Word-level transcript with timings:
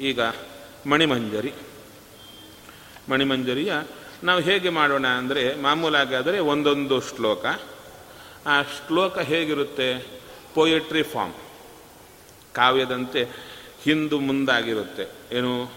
ಈಗ 0.00 0.20
ಮಣಿಮಂಜರಿ. 0.86 1.52
ಮಣಿಮಂಜರಿಯ 3.10 3.72
ನಾವು 4.22 4.40
ಹೇಗೆ 4.40 4.68
ಮಾಡೋಣ 4.68 5.06
ಅಂದರೆ 5.06 5.54
ಮಾಮೂಲಾಗಿ 5.54 6.14
ಆದರೆ 6.14 6.38
ಒಂದೊಂದು 6.38 7.00
ಶ್ಲೋಕ. 7.00 7.44
ಆ 8.46 8.62
ಶ್ಲೋಕ 8.62 9.18
ಹೇಗಿರುತ್ತೆ? 9.18 10.20
ಪೊಯೆಟ್ರಿ 10.54 11.02
ಫಾರ್ಮ್ 11.02 11.34
ಕಾವ್ಯದಂತೆ 12.54 13.28
ಹಿಂದು 13.82 14.20
ಮುಂದಾಗಿರುತ್ತೆ. 14.20 15.36
ಏನು? 15.36 15.72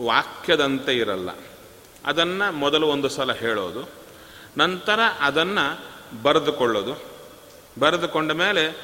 ವಾಕ್ಯದಂತೆ 0.00 0.96
ಇರಲ್ಲ. 0.96 1.28
ಅದನ್ನು 2.04 2.52
ಮೊದಲು 2.52 2.86
ಒಂದು 2.86 3.08
ಸಲ 3.08 3.32
ಹೇಳೋದು. 3.32 3.88
ನಂತರ 4.58 5.00
ಅದನ್ನು 5.20 5.84
ಬರೆದುಕೊಳ್ಳೋದು. 6.22 7.02
ಬರೆದುಕೊಂಡ 7.78 8.32
ಮೇಲೆ 8.32 8.76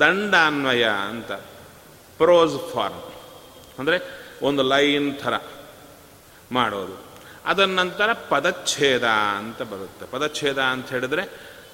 ದಂಡಾನ್ವಯ 0.00 0.84
ಅಂತ. 0.84 1.32
ಪ್ರೋಸ್ 2.24 2.56
ಫಾರ್ಮ್ 2.72 3.02
ಅಂದರೆ 3.78 3.96
ಒಂದು 4.42 4.62
ಲೈನ್ 4.62 5.08
ಥರ 5.18 5.34
ಮಾಡೋದು. 6.52 6.96
ಅದರ 7.46 7.64
ನಂತರ 7.64 8.12
ಪದಚ್ಛೇದ 8.12 9.06
ಅಂತ 9.38 9.62
ಬರುತ್ತೆ. 9.62 10.04
ಪದಚ್ಛೇದ 10.06 10.58
ಅಂತ 10.58 10.88
ಹೇಳಿದ್ರೆ 10.88 11.24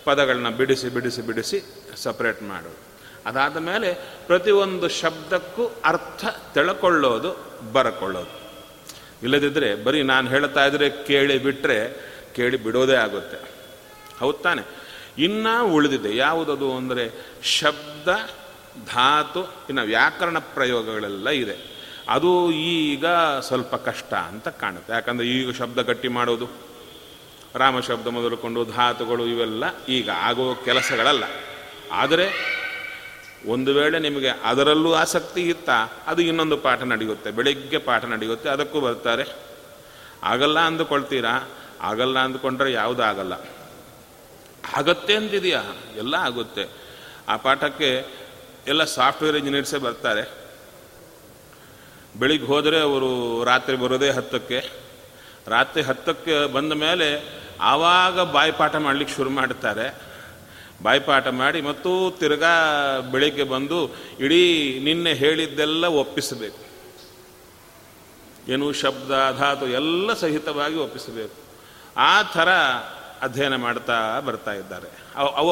ಪದಗಳನ್ನ 0.04 0.50
ಬಿಡಿಸಿ 0.50 0.88
ಬಿಡಿಸಿ 0.88 1.22
ಬಿಡಿಸಿ 1.22 1.58
ಸಪ್ರೇಟ್ 1.96 2.42
ಮಾಡೋದು. 2.42 2.78
ಅದಾದ 3.26 3.56
ಮೇಲೆ 3.56 3.88
ಪ್ರತಿಯೊಂದು 4.26 4.88
ಶಬ್ದಕ್ಕೂ 4.88 5.64
ಅರ್ಥ 5.84 6.24
ತಿಳ್ಕೊಳ್ಳೋದು, 6.54 7.30
ಬರಕೊಳ್ಳೋದು. 7.72 8.34
ಇಲ್ಲದಿದ್ದರೆ 9.22 9.84
ಬರೀ 9.84 10.02
ನಾನು 10.02 10.28
ಹೇಳ್ತಾ 10.28 10.62
ಇದ್ರೆ 10.66 10.90
ಕೇಳಿ 10.90 11.38
ಬಿಟ್ಟರೆ 11.38 11.78
ಕೇಳಿ 12.36 12.56
ಬಿಡೋದೇ 12.56 12.94
ಆಗುತ್ತೆ. 12.94 13.38
ಹೌದು 14.20 14.38
ತಾನೆ? 14.38 14.62
ಇನ್ನೂ 15.18 15.54
ಉಳಿದಿದೆ. 15.68 16.16
ಯಾವುದದು 16.16 16.68
ಅಂದರೆ 16.76 17.04
ಶಬ್ದ 17.42 18.08
ಧಾತು, 18.86 19.44
ಇನ್ನು 19.44 19.82
ವ್ಯಾಕರಣ 19.82 20.38
ಪ್ರಯೋಗಗಳೆಲ್ಲ 20.38 21.28
ಇದೆ. 21.28 21.80
ಅದು 22.08 22.52
ಈಗ 22.52 23.06
ಸ್ವಲ್ಪ 23.40 23.74
ಕಷ್ಟ 23.74 24.14
ಅಂತ 24.14 24.48
ಕಾಣುತ್ತೆ. 24.48 24.92
ಯಾಕಂದರೆ 24.92 25.26
ಈಗ 25.26 25.50
ಶಬ್ದ 25.50 25.78
ಗಟ್ಟಿ 25.78 26.08
ಮಾಡೋದು, 26.08 26.48
ರಾಮ 27.54 27.80
ಶಬ್ದ 27.80 28.06
ಮೊದಲುಕೊಂಡು 28.06 28.64
ಧಾತುಗಳು 28.64 29.26
ಇವೆಲ್ಲ 29.26 29.84
ಈಗ 29.84 30.10
ಆಗೋ 30.10 30.54
ಕೆಲಸಗಳಲ್ಲ. 30.54 31.24
ಆದರೆ 31.92 32.60
ಒಂದು 33.46 33.74
ವೇಳೆ 33.74 33.98
ನಿಮಗೆ 33.98 34.28
ಅದರಲ್ಲೂ 34.28 34.94
ಆಸಕ್ತಿ 34.94 35.40
ಇತ್ತಾ, 35.40 36.04
ಅದು 36.06 36.22
ಇನ್ನೊಂದು 36.22 36.56
ಪಾಠ 36.56 36.82
ನಡೆಯುತ್ತೆ, 36.82 37.30
ಬೆಳಿಗ್ಗೆ 37.30 37.78
ಪಾಠ 37.78 38.04
ನಡೆಯುತ್ತೆ, 38.04 38.48
ಅದಕ್ಕೂ 38.48 38.80
ಬರ್ತಾರೆ. 38.80 39.24
ಆಗಲ್ಲ 40.22 40.58
ಅಂದುಕೊಳ್ತೀರಾ? 40.58 41.48
ಆಗಲ್ಲ 41.80 42.18
ಅಂದುಕೊಂಡ್ರೆ 42.18 42.72
ಯಾವುದೂ 42.72 43.02
ಆಗಲ್ಲ. 43.02 43.32
ಆಗತ್ತೆ 44.76 45.14
ಅಂತಿದೆಯಾ 45.14 45.62
ಎಲ್ಲ 45.96 46.14
ಆಗುತ್ತೆ. 46.14 46.68
ಆ 47.28 47.36
ಪಾಠಕ್ಕೆ 47.36 48.19
ಎಲ್ಲ 48.70 48.84
ಸಾಫ್ಟ್ವೇರ್ 48.84 49.36
ಇಂಜಿನಿಯರ್ಸೇ 49.36 49.78
ಬರ್ತಾರೆ. 49.78 50.30
ಬೆಳಿಗ್ಗೆ 52.18 52.46
ಹೋದರೆ 52.46 52.80
ಅವರು 52.80 53.44
ರಾತ್ರಿ 53.44 53.76
ಬರೋದೇ 53.76 54.10
ಹತ್ತಕ್ಕೆ. 54.10 54.70
ರಾತ್ರಿ 55.46 55.82
ಹತ್ತಕ್ಕೆ 55.82 56.52
ಬಂದ 56.52 56.72
ಮೇಲೆ 56.72 57.40
ಆವಾಗ 57.60 58.20
ಬಾಯಿಪಾಠ 58.20 58.76
ಮಾಡಲಿಕ್ಕೆ 58.76 59.16
ಶುರು 59.16 59.30
ಮಾಡ್ತಾರೆ. 59.30 59.94
ಬಾಯಿಪಾಠ 60.82 61.26
ಮಾಡಿ 61.26 61.60
ಮತ್ತು 61.60 62.16
ತಿರ್ಗಾ 62.20 62.54
ಬೆಳಿಗ್ಗೆ 63.00 63.42
ಬಂದು 63.42 63.96
ಇಡೀ 64.20 64.78
ನಿನ್ನೆ 64.84 65.14
ಹೇಳಿದ್ದೆಲ್ಲ 65.14 65.84
ಒಪ್ಪಿಸಬೇಕು. 65.84 66.70
ಏನು 68.48 68.72
ಶಬ್ದ, 68.72 69.36
ಧಾತು 69.38 69.68
ಎಲ್ಲ 69.68 70.14
ಸಹಿತವಾಗಿ 70.14 70.76
ಒಪ್ಪಿಸಬೇಕು. 70.76 71.34
ಆ 71.96 72.22
ಥರ 72.22 72.48
ಅಧ್ಯಯನ 73.22 73.56
ಮಾಡ್ತಾ 73.56 74.20
ಬರ್ತಾ 74.20 74.52
ಇದ್ದಾರೆ. 74.52 74.88
ಅವು 75.16 75.28
ಅವು 75.28 75.50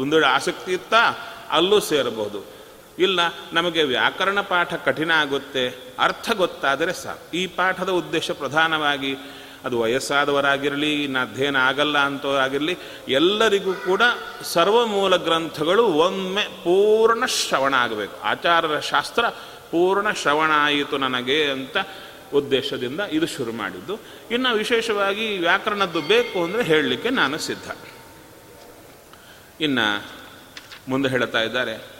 ಒಂದು 0.00 0.26
ಆಸಕ್ತಿ 0.26 0.72
ಇತ್ತಾ 0.72 1.32
ಅಲ್ಲೂ 1.50 1.80
ಸೇರಬಹುದು. 1.80 2.55
ಇಲ್ಲ 2.98 3.20
ನಮಗೆ 3.52 3.82
ವ್ಯಾಕರಣ 3.82 4.40
ಪಾಠ 4.40 4.74
ಕಠಿಣ 4.74 5.10
ಆಗುತ್ತೆ, 5.10 5.94
ಅರ್ಥ 5.98 6.30
ಗೊತ್ತಾದರೆ 6.30 6.92
ಸಾಕು. 6.92 7.36
ಈ 7.36 7.46
ಪಾಠದ 7.46 7.88
ಉದ್ದೇಶ 7.88 8.30
ಪ್ರಧಾನವಾಗಿ, 8.30 9.16
ಅದು 9.64 9.80
ವಯಸ್ಸಾದವರಾಗಿರಲಿ, 9.80 11.04
ಇನ್ನು 11.04 11.30
ಅಧ್ಯಯನ 11.30 11.56
ಆಗಲ್ಲ 11.56 11.98
ಅಂತವರಾಗಿರಲಿ, 11.98 12.76
ಎಲ್ಲರಿಗೂ 13.08 13.74
ಕೂಡ 13.74 14.02
ಸರ್ವಮೂಲ 14.42 15.16
ಗ್ರಂಥಗಳು 15.16 15.86
ಒಮ್ಮೆ 15.86 16.42
ಪೂರ್ಣ 16.42 17.26
ಶ್ರವಣ 17.26 17.74
ಆಗಬೇಕು. 17.74 18.22
ಆಚಾರ್ಯರ 18.22 18.80
ಶಾಸ್ತ್ರ 18.80 19.28
ಪೂರ್ಣ 19.70 20.10
ಶ್ರವಣ 20.10 20.50
ಆಯಿತು 20.54 20.98
ನನಗೆ 20.98 21.50
ಅಂತ 21.50 21.76
ಉದ್ದೇಶದಿಂದ 22.34 23.00
ಇದು 23.00 23.26
ಶುರು 23.26 23.52
ಮಾಡಿದ್ದು. 23.52 24.00
ಇನ್ನು 24.30 24.54
ವಿಶೇಷವಾಗಿ 24.54 25.38
ವ್ಯಾಕರಣದ್ದು 25.38 26.00
ಬೇಕು 26.00 26.44
ಅಂದರೆ 26.44 26.62
ಹೇಳಲಿಕ್ಕೆ 26.62 27.10
ನಾನು 27.10 27.38
ಸಿದ್ಧ. 27.38 27.70
ಇನ್ನು 29.60 30.04
ಮುಂದೆ 30.88 31.08
ಹೇಳ್ತಾ 31.08 31.42
ಇದ್ದಾರೆ 31.42 31.95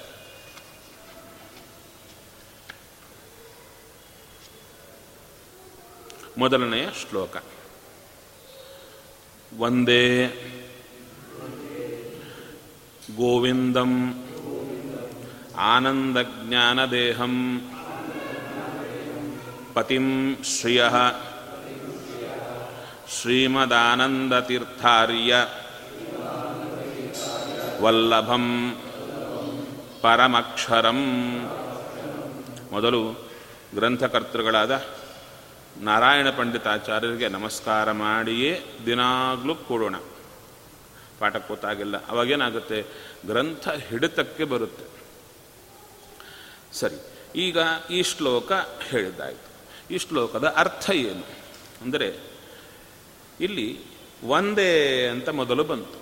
ಮೊದಲನೆಯ 6.39 6.87
ಶ್ಲೋಕ. 6.87 7.37
ವಂದೇ 9.59 10.27
ಗೋವಿಂದಂ 13.17 14.25
ಆನಂದಜ್ಞಾನದೇಹಂ 15.59 17.35
ಪತಿಂ 19.75 20.37
ಶ್ರಿಯ 20.45 20.85
ಶ್ರೀಮದಾನಂದತೀರ್ಥಾರ್ಯ 23.21 25.35
ವಲ್ಲಭಂ 27.81 28.77
ಪರಮಕ್ಷರಂ. 30.03 31.01
ಮೊದಲು 32.73 33.29
ಗ್ರಂಥಕರ್ತೃಗಳಾದ 33.75 34.73
ನಾರಾಯಣ 35.81 36.31
ಪಂಡಿತಾಚಾರ್ಯರಿಗೆ 36.31 37.29
ನಮಸ್ಕಾರ 37.29 37.93
ಮಾಡಿಯೇ 37.93 38.65
ದಿನಾಗಲೂ 38.87 39.55
ಕೂಡೋಣ. 39.55 39.97
ಪಾಠ 41.19 41.37
ಕೂತಾಗಿಲ್ಲ. 41.37 42.07
ಅವಾಗೇನಾಗುತ್ತೆ? 42.07 42.85
ಗ್ರಂಥ 43.27 43.69
ಹಿಡಿತಕ್ಕೆ 43.69 44.45
ಬರುತ್ತೆ. 44.45 44.85
ಸರಿ, 46.73 46.97
ಈಗ 47.41 47.59
ಈ 47.91 48.03
ಶ್ಲೋಕ 48.03 48.53
ಹೇಳಿದ್ದಾಯಿತು. 48.89 49.95
ಈ 49.95 49.99
ಶ್ಲೋಕದ 49.99 50.55
ಅರ್ಥ 50.57 50.91
ಏನು? 50.91 51.25
ಅಂದರೆ, 51.83 52.21
ಇಲ್ಲಿ 53.41 53.81
ಒಂದೇ 54.25 55.07
ಅಂತ 55.07 55.29
ಮೊದಲು 55.29 55.65
ಬಂತು. 55.65 55.99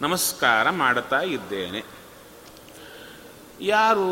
ನಮಸ್ಕಾರ 0.00 0.70
ಮಾಡುತ್ತಾ 0.70 1.20
ಇದ್ದೇನೆ. 1.20 2.03
ಯಾರು 3.64 4.08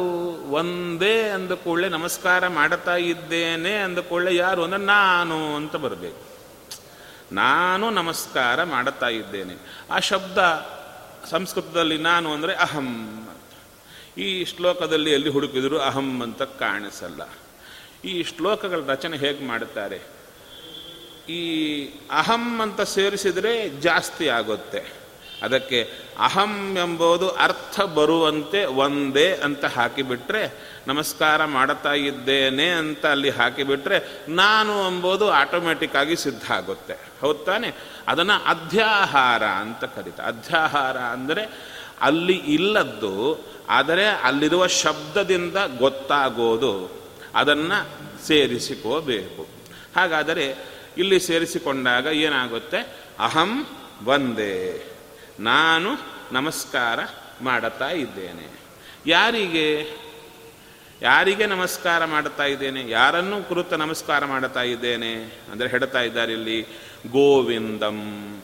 ಒಂದೇ 0.50 1.28
ಅಂದ 1.28 1.52
ಕೂಡಲೇ 1.52 1.88
ನಮಸ್ಕಾರ 1.88 2.48
ಮಾಡುತ್ತಾ 2.48 2.96
ಇದ್ದೇನೆ 2.96 3.76
ಅಂದ 3.76 3.98
ಕೂಡಲೇ 3.98 4.34
ಯಾರು 4.36 4.64
ಅಂದರೆ 4.64 4.78
ನಾನು 4.78 5.56
ಅಂತ 5.56 5.76
ಬರಬೇಕು. 5.76 6.22
ನಾನು 7.34 7.90
ನಮಸ್ಕಾರ 7.90 8.64
ಮಾಡುತ್ತಾ 8.64 9.08
ಇದ್ದೇನೆ. 9.08 9.54
ಆ 9.90 9.98
ಶಬ್ದ 9.98 10.38
ಸಂಸ್ಕೃತದಲ್ಲಿ 11.30 11.98
ನಾನು 11.98 12.32
ಅಂದರೆ 12.32 12.54
ಅಹಂ 12.54 13.28
ಈ 14.18 14.44
ಶ್ಲೋಕದಲ್ಲಿ 14.44 15.12
ಎಲ್ಲಿ 15.12 15.28
ಹುಡುಕಿದ್ರು 15.28 15.78
ಅಹಂ 15.78 16.22
ಅಂತ 16.22 16.42
ಕಾಣಿಸಲ್ಲ. 16.42 17.22
ಈ 18.04 18.22
ಶ್ಲೋಕಗಳ 18.22 18.80
ರಚನೆ 18.86 19.16
ಹೇಗೆ 19.16 19.46
ಮಾಡುತ್ತಾರೆ 19.46 20.00
ಈ 21.28 21.42
ಅಹಂ 22.10 22.60
ಅಂತ 22.60 22.80
ಸೇರಿಸಿದರೆ 22.80 23.68
ಜಾಸ್ತಿ 23.68 24.28
ಆಗುತ್ತೆ. 24.28 25.01
ಅದಕ್ಕೆ 25.42 25.78
ಅಹಂ 26.18 26.52
ಎಂಬುದು 26.82 27.28
ಅರ್ಥ 27.30 27.80
ಬರುವಂತೆ 27.80 28.64
ಒಂದೇ 28.64 29.34
ಅಂತ 29.34 29.64
ಹಾಕಿಬಿಟ್ರೆ, 29.64 30.42
ನಮಸ್ಕಾರ 30.86 31.44
ಮಾಡುತ್ತಾ 31.44 31.92
ಇದ್ದೇನೆ 31.92 32.70
ಅಂತ 32.70 33.06
ಅಲ್ಲಿ 33.06 33.30
ಹಾಕಿಬಿಟ್ರೆ, 33.30 33.98
ನಾನು 34.28 34.74
ಎಂಬುದು 34.86 35.30
ಆಟೋಮೆಟಿಕ್ 35.30 35.96
ಆಗಿ 35.96 36.16
ಸಿದ್ಧ 36.16 36.52
ಆಗುತ್ತೆ. 36.52 36.94
ಹೌದು 37.20 37.44
ತಾನೆ? 37.44 37.70
ಅದನ್ನು 38.08 38.36
ಅಧ್ಯಾಹಾರ 38.44 39.44
ಅಂತ 39.44 39.84
ಕರೀತಾರೆ. 39.84 40.28
ಅಧ್ಯಾಹಾರ 40.28 40.96
ಅಂದರೆ 40.98 41.44
ಅಲ್ಲಿ 42.00 42.36
ಇಲ್ಲದ್ದು, 42.36 43.14
ಆದರೆ 43.68 44.06
ಅಲ್ಲಿರುವ 44.06 44.66
ಶಬ್ದದಿಂದ 44.66 45.56
ಗೊತ್ತಾಗೋದು, 45.78 46.72
ಅದನ್ನು 47.34 47.78
ಸೇರಿಸಿಕೋಬೇಕು. 48.26 49.42
ಹಾಗಾದರೆ 49.96 50.46
ಇಲ್ಲಿ 50.98 51.20
ಸೇರಿಸಿಕೊಂಡಾಗ 51.20 52.06
ಏನಾಗುತ್ತೆ? 52.06 52.80
ಅಹಂ 53.18 53.50
ಒಂದೇ. 54.06 54.56
ನಾನು 55.40 55.98
ನಮಸ್ಕಾರ 56.32 56.98
ಮಾಡುತ್ತಾ 57.42 57.90
ಇದ್ದೇನೆ. 57.90 58.60
ಯಾರಿಗೆ? 59.06 59.96
ಯಾರಿಗೆ 61.02 61.46
ನಮಸ್ಕಾರ 61.46 62.04
ಮಾಡುತ್ತಾ 62.04 62.44
ಇದ್ದೇನೆ? 62.44 62.90
ಯಾರನ್ನು 62.90 63.48
ಕುರಿತು 63.48 63.76
ನಮಸ್ಕಾರ 63.76 64.24
ಮಾಡುತ್ತಾ 64.24 64.62
ಇದ್ದೇನೆ? 64.62 65.14
ಅಂದರೆ 65.24 65.68
ಹೇಳ್ತಾ 65.68 66.00
ಇದ್ದಾರೆ 66.00 66.32
ಇಲ್ಲಿ, 66.32 66.62
ಗೋವಿಂದಂ 67.10 68.40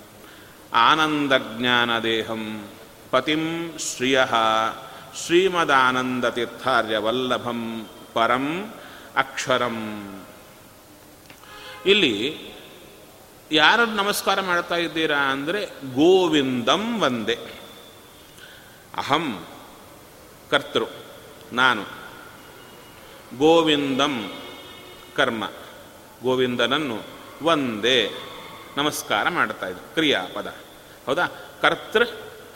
ಆನಂದ 0.74 1.32
ಜ್ಞಾನ 1.58 1.98
ದೇಹಂ 1.98 2.66
ಪತಿಂ 3.10 3.76
ಶ್ರಿಯ 3.78 4.24
ಶ್ರೀಮದಾನಂದ 5.26 6.24
ತೀರ್ಥಾರ್ಯವಲ್ಲಭಂ 6.24 7.88
ಪರಂ 8.12 8.74
ಅಕ್ಷರಂ. 9.16 10.08
ಇಲ್ಲಿ 11.86 12.38
ಯಾರನ್ನು 13.52 13.94
ನಮಸ್ಕಾರ 13.94 14.40
ಮಾಡ್ತಾ 14.40 14.76
ಇದ್ದೀರಾ 14.76 15.16
ಅಂದರೆ 15.16 15.66
ಗೋವಿಂದಂ 15.94 17.00
ವಂದೆ. 17.00 17.38
ಅಹಂ 18.96 19.46
ಕರ್ತೃ, 20.50 20.84
ನಾನು. 21.52 21.84
ಗೋವಿಂದಂ 23.38 24.32
ಕರ್ಮ, 25.16 25.50
ಗೋವಿಂದನನ್ನು 26.22 27.02
ಒಂದೇ 27.42 28.10
ನಮಸ್ಕಾರ 28.76 29.28
ಮಾಡ್ತಾ 29.28 29.66
ಕ್ರಿಯಾ 29.66 29.94
ಕ್ರಿಯಾಪದ. 29.94 30.54
ಹೌದಾ? 31.06 31.26
ಕರ್ತೃ, 31.62 32.04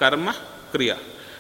ಕರ್ಮ, 0.01 0.33
ಕ್ರಿಯಾ. 0.73 0.97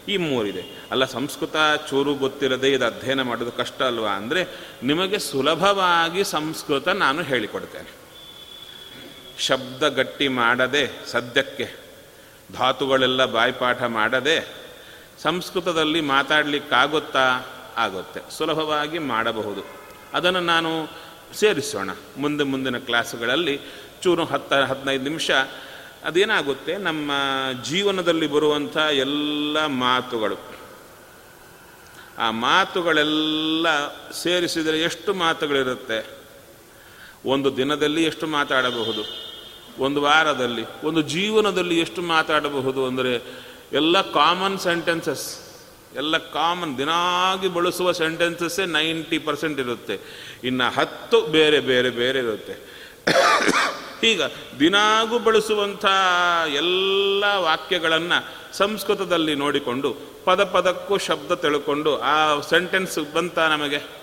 ಈ 0.09 0.17
ಮೂರಿದೆ. 0.17 0.65
ಅಲ್ಲ, 0.91 1.05
ಸಂಸ್ಕೃತ 1.05 1.57
ಚೂರು 1.91 2.15
ಗೊತ್ತಿರದೆ 2.15 2.73
ಇದು 2.73 2.87
ಅಧ್ಯಯನ 2.87 3.23
ಮಾಡೋದು 3.23 3.53
ಕಷ್ಟ 3.53 3.83
ಅಲ್ವಾ 3.83 4.11
ಅಂದರೆ 4.11 4.47
ನಿಮಗೆ 4.83 5.19
ಸುಲಭವಾಗಿ 5.19 6.25
ಸಂಸ್ಕೃತ 6.25 6.89
ನಾನು 6.89 7.23
ಹೇಳಿಕೊಡ್ತೇನೆ. 7.23 8.02
ಶಬ್ದ 9.39 9.89
ಗಟ್ಟಿ 9.89 10.29
ಮಾಡದೆ 10.29 11.07
ಸದ್ಯಕ್ಕೆ 11.07 11.75
ಧಾತುಗಳೆಲ್ಲ 12.53 13.25
ಬಾಯ್ಪಾಠ 13.25 13.83
ಮಾಡದೆ 13.83 14.63
ಸಂಸ್ಕೃತದಲ್ಲಿ 15.23 16.01
ಮಾತಾಡಲಿಕ್ಕಾಗುತ್ತಾ 16.01 17.47
ಆಗುತ್ತೆ. 17.77 18.21
ಸುಲಭವಾಗಿ 18.31 18.99
ಮಾಡಬಹುದು. 18.99 19.65
ಅದನ್ನು 20.15 20.41
ನಾನು 20.41 20.89
ಸೇರಿಸೋಣ. 21.35 21.91
ಮುಂದೆ 22.17 22.45
ಮುಂದಿನ 22.45 22.79
ಕ್ಲಾಸ್ಗಳಲ್ಲಿ 22.79 23.61
ಚೂರು 24.03 24.25
ಹತ್ತ 24.25 24.53
ಹದಿನೈದು 24.53 25.03
ನಿಮಿಷ 25.03 25.31
ಅದೇನಾಗುತ್ತೆ? 26.05 26.77
ನಮ್ಮ 26.77 27.11
ಜೀವನದಲ್ಲಿ 27.63 28.27
ಬರುವಂಥ 28.27 28.77
ಎಲ್ಲ 28.77 29.67
ಮಾತುಗಳು. 29.67 30.37
ಆ 32.19 32.31
ಮಾತುಗಳೆಲ್ಲ 32.31 33.67
ಸೇರಿಸಿದರೆ 34.13 34.81
ಎಷ್ಟು 34.81 35.15
ಮಾತುಗಳಿರುತ್ತೆ? 35.15 36.22
ಒಂದು 37.25 37.57
ದಿನದಲ್ಲಿ 37.57 38.05
ಎಷ್ಟು 38.05 38.27
ಮಾತಾಡಬಹುದು? 38.27 39.05
ಒಂದು 39.79 40.03
ವಾರದಲ್ಲಿ, 40.03 40.65
ಒಂದು 40.85 41.03
ಜೀವನದಲ್ಲಿ 41.03 41.79
ಎಷ್ಟು 41.79 42.03
ಮಾತಾಡಬಹುದು 42.03 42.87
ಅಂದರೆ 42.87 43.23
ಎಲ್ಲ 43.73 44.01
ಕಾಮನ್ 44.01 44.59
ಸೆಂಟೆನ್ಸಸ್ 44.59 45.53
ಎಲ್ಲ 45.97 46.19
ಕಾಮನ್ 46.19 46.79
ದಿನಾಗಿ 46.79 47.49
ಬಳಸುವ 47.49 47.93
ಸೆಂಟೆನ್ಸಸ್ಸೇ 47.93 48.67
ನೈಂಟಿ 48.67 49.19
ಪರ್ಸೆಂಟ್ 49.19 49.61
ಇರುತ್ತೆ. 49.61 50.01
ಇನ್ನು 50.45 50.81
ಹತ್ತು 50.81 51.21
ಬೇರೆ 51.21 51.61
ಬೇರೆ 51.61 51.91
ಬೇರೆ 51.91 52.19
ಇರುತ್ತೆ. 52.19 52.73
ಈಗ 54.07 54.23
ದಿನಾಗೂ 54.61 55.19
ಬಳಸುವಂಥ 55.19 55.85
ಎಲ್ಲ 56.57 57.25
ವಾಕ್ಯಗಳನ್ನು 57.39 58.53
ಸಂಸ್ಕೃತದಲ್ಲಿ 58.57 59.35
ನೋಡಿಕೊಂಡು 59.35 59.97
ಪದ 60.25 60.45
ಪದಕ್ಕೂ 60.45 60.99
ಶಬ್ದ 60.99 61.33
ತಿಳ್ಕೊಂಡು 61.33 61.99
ಆ 61.99 62.41
ಸೆಂಟೆನ್ಸ್ 62.41 63.15
ಬಂತ 63.15 63.39
ನಮಗೆ? 63.39 64.02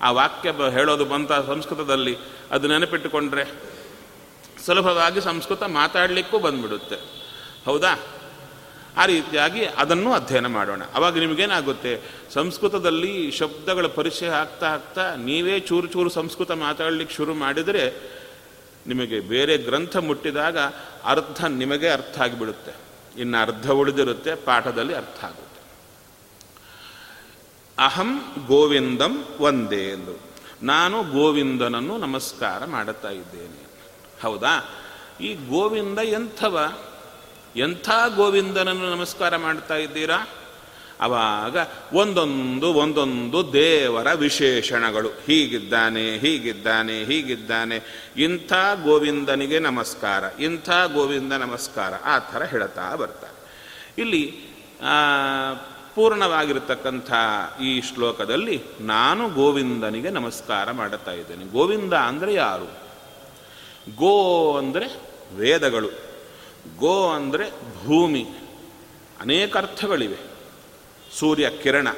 ಆ 0.00 0.10
ವಾಕ್ಯ 0.10 0.52
ಹೇಳೋದು 0.70 1.04
ಬಂತ 1.04 1.32
ಸಂಸ್ಕೃತದಲ್ಲಿ, 1.32 2.16
ಅದು 2.50 2.68
ನೆನಪಿಟ್ಟುಕೊಂಡ್ರೆ 2.68 3.74
ಸುಲಭವಾಗಿ 4.66 5.20
ಸಂಸ್ಕೃತ 5.20 5.62
ಮಾತಾಡಲಿಕ್ಕೂ 5.62 6.38
ಬಂದ್ಬಿಡುತ್ತೆ. 6.38 6.96
ಹೌದಾ? 7.64 8.02
ಆ 8.96 9.06
ರೀತಿಯಾಗಿ 9.06 9.64
ಅದನ್ನು 9.64 10.12
ಅಧ್ಯಯನ 10.12 10.46
ಮಾಡೋಣ. 10.46 10.82
ಅವಾಗ 10.94 11.18
ನಿಮಗೇನಾಗುತ್ತೆ? 11.18 12.00
ಸಂಸ್ಕೃತದಲ್ಲಿ 12.32 13.30
ಶಬ್ದಗಳ 13.30 13.86
ಪರಿಚಯ 13.86 14.28
ಆಗ್ತಾ 14.28 14.66
ಆಗ್ತಾ 14.66 15.14
ನೀವೇ 15.14 15.60
ಚೂರು 15.60 15.86
ಚೂರು 15.86 16.10
ಸಂಸ್ಕೃತ 16.10 16.50
ಮಾತಾಡಲಿಕ್ಕೆ 16.50 17.16
ಶುರು 17.16 17.34
ಮಾಡಿದರೆ 17.34 18.14
ನಿಮಗೆ 18.86 19.20
ಬೇರೆ 19.20 19.56
ಗ್ರಂಥ 19.56 19.96
ಮುಟ್ಟಿದಾಗ 19.96 20.58
ಅರ್ಥ 21.04 21.44
ನಿಮಗೆ 21.44 21.88
ಅರ್ಥ 21.88 22.20
ಆಗಿಬಿಡುತ್ತೆ. 22.20 22.72
ಇನ್ನು 23.20 23.38
ಅರ್ಧ 23.38 23.70
ಉಳಿದಿರುತ್ತೆ, 23.70 24.34
ಪಾಠದಲ್ಲಿ 24.34 24.94
ಅರ್ಥ 24.94 25.24
ಆಗುತ್ತೆ. 25.24 25.43
ಅಹಂ 27.78 28.34
ಗೋವಿಂದಂ 28.46 29.24
ಒಂದೇ 29.40 29.88
ಎಂದು. 29.88 30.20
ನಾನು 30.62 31.02
ಗೋವಿಂದನನ್ನು 31.02 31.98
ನಮಸ್ಕಾರ 31.98 32.64
ಮಾಡುತ್ತಾ 32.64 33.10
ಇದ್ದೇನೆ. 33.10 33.66
ಹೌದಾ? 34.22 34.70
ಈ 35.20 35.34
ಗೋವಿಂದ 35.34 35.98
ಎಂಥವ? 35.98 36.72
ಎಂಥ 37.56 37.90
ಗೋವಿಂದನನ್ನು 38.16 38.94
ನಮಸ್ಕಾರ 38.94 39.36
ಮಾಡ್ತಾ 39.36 39.76
ಇದ್ದೀರಾ? 39.76 40.28
ಅವಾಗ 41.00 41.56
ಒಂದೊಂದು 41.92 42.74
ಒಂದೊಂದು 42.74 43.52
ದೇವರ 43.52 44.12
ವಿಶೇಷಣಗಳು. 44.12 45.08
ಹೀಗಿದ್ದಾನೆ 45.08 46.18
ಹೀಗಿದ್ದಾನೆ 46.18 47.04
ಹೀಗಿದ್ದಾನೆ. 47.04 48.08
ಇಂಥ 48.16 48.52
ಗೋವಿಂದನಿಗೆ 48.84 49.58
ನಮಸ್ಕಾರ, 49.58 50.24
ಇಂಥ 50.40 50.70
ಗೋವಿಂದ 50.70 51.32
ನಮಸ್ಕಾರ. 51.32 51.94
ಆ 51.94 52.18
ಥರ 52.18 52.42
ಹೇಳ್ತಾ 52.42 52.96
ಬರ್ತಾರೆ. 52.96 53.62
ಇಲ್ಲಿ 53.98 54.40
ಪೂರ್ಣವಾಗಿರತಕ್ಕಂಥ 55.94 57.12
ಈ 57.62 57.80
ಶ್ಲೋಕದಲ್ಲಿ 57.80 58.62
ನಾನು 58.80 59.28
ಗೋವಿಂದನಿಗೆ 59.28 60.10
ನಮಸ್ಕಾರ 60.10 60.70
ಮಾಡುತ್ತಾ 60.70 61.12
ಇದ್ದೇನೆ. 61.12 61.44
ಗೋವಿಂದ 61.44 61.92
ಅಂದರೆ 61.92 62.34
ಯಾರು? 62.34 62.64
ಗೋ 63.96 64.56
ಅಂದರೆ 64.58 65.00
ವೇದಗಳು. 65.36 65.88
ಗೋ 66.78 67.10
ಅಂದರೆ 67.10 67.50
ಭೂಮಿ. 67.84 68.26
ಅನೇಕ 69.20 69.56
ಅರ್ಥಗಳಿವೆ. 69.56 70.16
ಸೂರ್ಯ 71.18 71.50
ಕಿರಣ. 71.62 71.88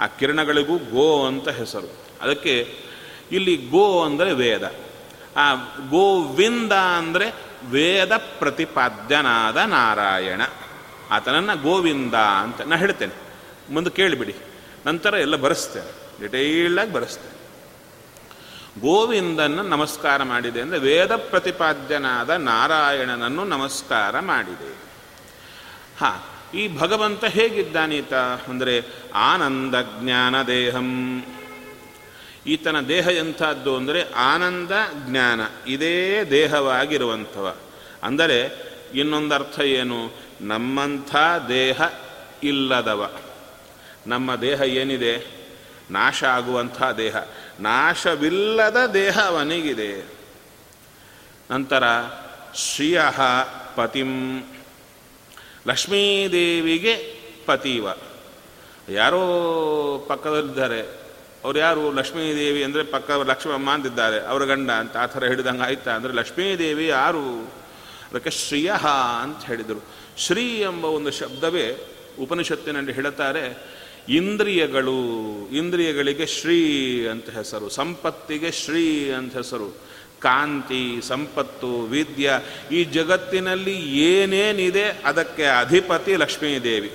ಆ 0.00 0.06
ಕಿರಣಗಳಿಗೂ 0.06 0.78
ಗೋ 0.78 1.26
ಅಂತ 1.26 1.48
ಹೆಸರು. 1.48 1.90
ಅದಕ್ಕೆ 2.20 2.74
ಇಲ್ಲಿ 3.32 3.56
ಗೋ 3.56 4.04
ಅಂದರೆ 4.04 4.32
ವೇದ. 4.32 4.72
ಆ 5.36 5.54
ಗೋವಿಂದ 5.90 6.72
ಅಂದರೆ 6.72 7.34
ವೇದ 7.70 8.12
ಪ್ರತಿಪಾದ್ಯನಾದ 8.16 9.56
ನಾರಾಯಣ. 9.56 10.42
ಆತನನ್ನು 11.10 11.62
ಗೋವಿಂದ 11.62 12.14
ಅಂತ 12.14 12.60
ನಾನು 12.60 12.76
ಹೇಳ್ತೇನೆ. 12.76 13.14
ಮುಂದೆ 13.72 13.90
ಕೇಳಿಬಿಡಿ. 13.90 14.34
ನಂತರ 14.86 15.14
ಎಲ್ಲ 15.14 15.36
ಬರೆಸ್ತೇನೆ. 15.36 16.20
ಡಿಟೇಲ್ಡಾಗಿ 16.20 16.92
ಬರೆಸ್ತೇನೆ. 16.92 17.40
ಗೋವಿಂದನ 18.80 19.60
ನಮಸ್ಕಾರ 19.60 20.22
ಮಾಡಿದೆ 20.22 20.60
ಅಂದರೆ 20.60 20.78
ವೇದ 20.78 21.16
ಪ್ರತಿಪಾದ್ಯನಾದ 21.16 22.30
ನಾರಾಯಣನನ್ನು 22.30 23.44
ನಮಸ್ಕಾರ 23.44 24.20
ಮಾಡಿದೆ. 24.20 24.74
ಹಾ, 25.98 26.40
ಈ 26.54 26.78
ಭಗವಂತ 26.78 27.24
ಹೇಗಿದ್ದಾನೀತ? 27.24 28.14
ಅಂದರೆ 28.14 28.84
ಆನಂದ 29.14 29.74
ಜ್ಞಾನ 30.00 30.42
ದೇಹಂ. 30.42 31.24
ಈತನ 32.46 32.80
ದೇಹ 32.80 33.08
ಎಂಥದ್ದು 33.08 33.76
ಅಂದರೆ 33.76 34.12
ಆನಂದ 34.12 34.70
ಜ್ಞಾನ. 35.06 35.40
ಇದೇ 35.66 36.24
ದೇಹವಾಗಿರುವಂಥವ. 36.30 37.56
ಅಂದರೆ 38.02 38.70
ಇನ್ನೊಂದು 38.94 39.34
ಅರ್ಥ 39.34 39.60
ಏನು? 39.60 40.29
ನಮ್ಮಂಥ 40.40 41.16
ದೇಹ 41.48 41.82
ಇಲ್ಲದವ. 42.42 43.10
ನಮ್ಮ 44.06 44.34
ದೇಹ 44.34 44.60
ಏನಿದೆ? 44.62 45.40
ನಾಶ 45.90 46.24
ಆಗುವಂಥ 46.24 46.82
ದೇಹ. 46.82 47.16
ನಾಶವಿಲ್ಲದ 47.60 48.86
ದೇಹ 48.94 49.20
ಅವನಿಗಿದೆ. 49.20 50.08
ನಂತರ 51.50 51.84
ಶ್ರಿಯ 52.54 53.02
ಪತಿಂ. 53.76 54.40
ಲಕ್ಷ್ಮೀದೇವಿಗೆ 55.68 57.20
ಪತಿವ. 57.46 57.88
ಯಾರೋ 58.88 59.18
ಪಕ್ಕದಲ್ಲಿದ್ದಾರೆ. 60.08 61.00
ಅವ್ರು 61.44 61.58
ಯಾರು? 61.58 61.92
ಲಕ್ಷ್ಮೀದೇವಿ 61.92 62.64
ಅಂದರೆ 62.64 62.82
ಪಕ್ಕ 62.82 63.10
ಲಕ್ಷ್ಮಮ್ಮ 63.10 63.70
ಅಂತಿದ್ದಾರೆ. 63.70 64.26
ಅವರ 64.26 64.44
ಗಂಡ 64.44 64.70
ಅಂತ 64.70 64.96
ಆ 64.96 65.06
ಥರ 65.06 65.24
ಹಿಡಿದಂಗೆ 65.24 65.62
ಆಯ್ತಾ? 65.62 65.90
ಅಂದರೆ 65.90 66.12
ಲಕ್ಷ್ಮೀದೇವಿ 66.12 66.86
ಯಾರು? 66.86 67.52
ಅದಕ್ಕೆ 68.10 68.30
ಶ್ರಿಯ 68.30 68.72
ಅಂತ 69.22 69.44
ಹೇಳಿದರು. 69.44 69.99
ಶ್ರೀ 70.18 70.60
ಎಂಬ 70.60 70.84
ಒಂದು 70.84 71.10
ಶಬ್ದವೇ 71.10 71.76
ಉಪನಿಷತ್ತಿನಲ್ಲಿ 72.18 72.92
ಹೇಳುತ್ತಾರೆ, 72.92 73.70
ಇಂದ್ರಿಯಗಳು, 74.08 74.98
ಇಂದ್ರಿಯಗಳಿಗೆ 75.52 76.26
ಶ್ರೀ 76.26 76.60
ಅಂತ 77.06 77.30
ಹೆಸರು, 77.30 77.68
ಸಂಪತ್ತಿಗೆ 77.68 78.50
ಶ್ರೀ 78.50 79.10
ಅಂತ 79.10 79.36
ಹೆಸರು, 79.36 79.76
ಕಾಂತಿ, 80.20 81.00
ಸಂಪತ್ತು, 81.02 81.80
ವಿದ್ಯೆ, 81.80 82.66
ಈ 82.74 82.84
ಜಗತ್ತಿನಲ್ಲಿ 82.84 83.98
ಏನೇನಿದೆ 83.98 84.88
ಅದಕ್ಕೆ 84.88 85.44
ಅಧಿಪತಿ 85.44 86.16
ಲಕ್ಷ್ಮೀದೇವಿ. 86.16 86.90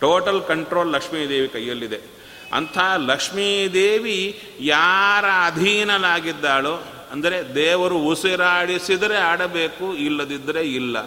ಟೋಟಲ್ 0.00 0.42
ಕಂಟ್ರೋಲ್ 0.42 0.92
ಲಕ್ಷ್ಮೀದೇವಿ 0.92 1.48
ಕೈಯಲ್ಲಿದೆ. 1.48 2.00
ಅಂಥ 2.52 2.78
ಲಕ್ಷ್ಮೀದೇವಿ 2.96 4.42
ಯಾರ 4.60 5.24
ಅಧೀನಲಾಗಿದ್ದಾಳೋ 5.46 6.84
ಅಂದರೆ 7.12 7.54
ದೇವರು 7.54 7.98
ಉಸಿರಾಡಿಸಿದರೆ 7.98 9.16
ಆಡಬೇಕು, 9.16 9.94
ಇಲ್ಲದಿದ್ದರೆ 9.94 10.62
ಇಲ್ಲ. 10.62 10.98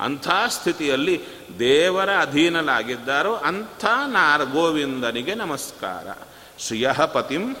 ಅಂಥ 0.00 0.28
ಸ್ಥಿತಿಯಲ್ಲಿ 0.48 1.20
ದೇವರ 1.58 2.10
ಅಧೀನಲಾಗಿದ್ದಾರೋ 2.20 3.34
ಅಂಥ 3.34 3.84
ನಾರ 4.06 4.42
ಗೋವಿಂದನಿಗೆ 4.42 5.34
ನಮಸ್ಕಾರ. 5.34 6.26
ಶ್ರಿಯ 6.58 6.90
ಪತಿಂ. 7.12 7.54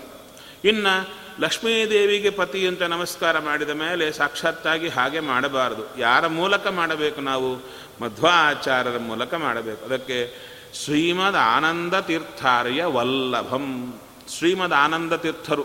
ಇನ್ನು 0.64 1.08
ಲಕ್ಷ್ಮೀದೇವಿಗೆ 1.40 2.30
ಪತಿ 2.30 2.66
ಅಂತ 2.66 2.82
ನಮಸ್ಕಾರ 2.82 3.38
ಮಾಡಿದ 3.38 3.70
ಮೇಲೆ 3.70 4.12
ಸಾಕ್ಷಾತ್ತಾಗಿ 4.12 4.88
ಹಾಗೆ 4.88 5.20
ಮಾಡಬಾರದು. 5.20 5.98
ಯಾರ 5.98 6.26
ಮೂಲಕ 6.26 6.66
ಮಾಡಬೇಕು 6.66 7.20
ನಾವು? 7.20 7.54
ಮಧ್ವಾಚಾರ್ಯರ 8.02 8.98
ಮೂಲಕ 8.98 9.34
ಮಾಡಬೇಕು. 9.34 9.84
ಅದಕ್ಕೆ 9.84 10.50
ಶ್ರೀಮದ್ 10.74 11.36
ಆನಂದ 11.36 11.94
ತೀರ್ಥಾರ್ಯ 11.94 12.84
ವಲ್ಲಭಂ. 12.84 14.00
ಶ್ರೀಮದ್ 14.38 14.72
ಆನಂದ 14.72 15.12
ತೀರ್ಥರು. 15.12 15.64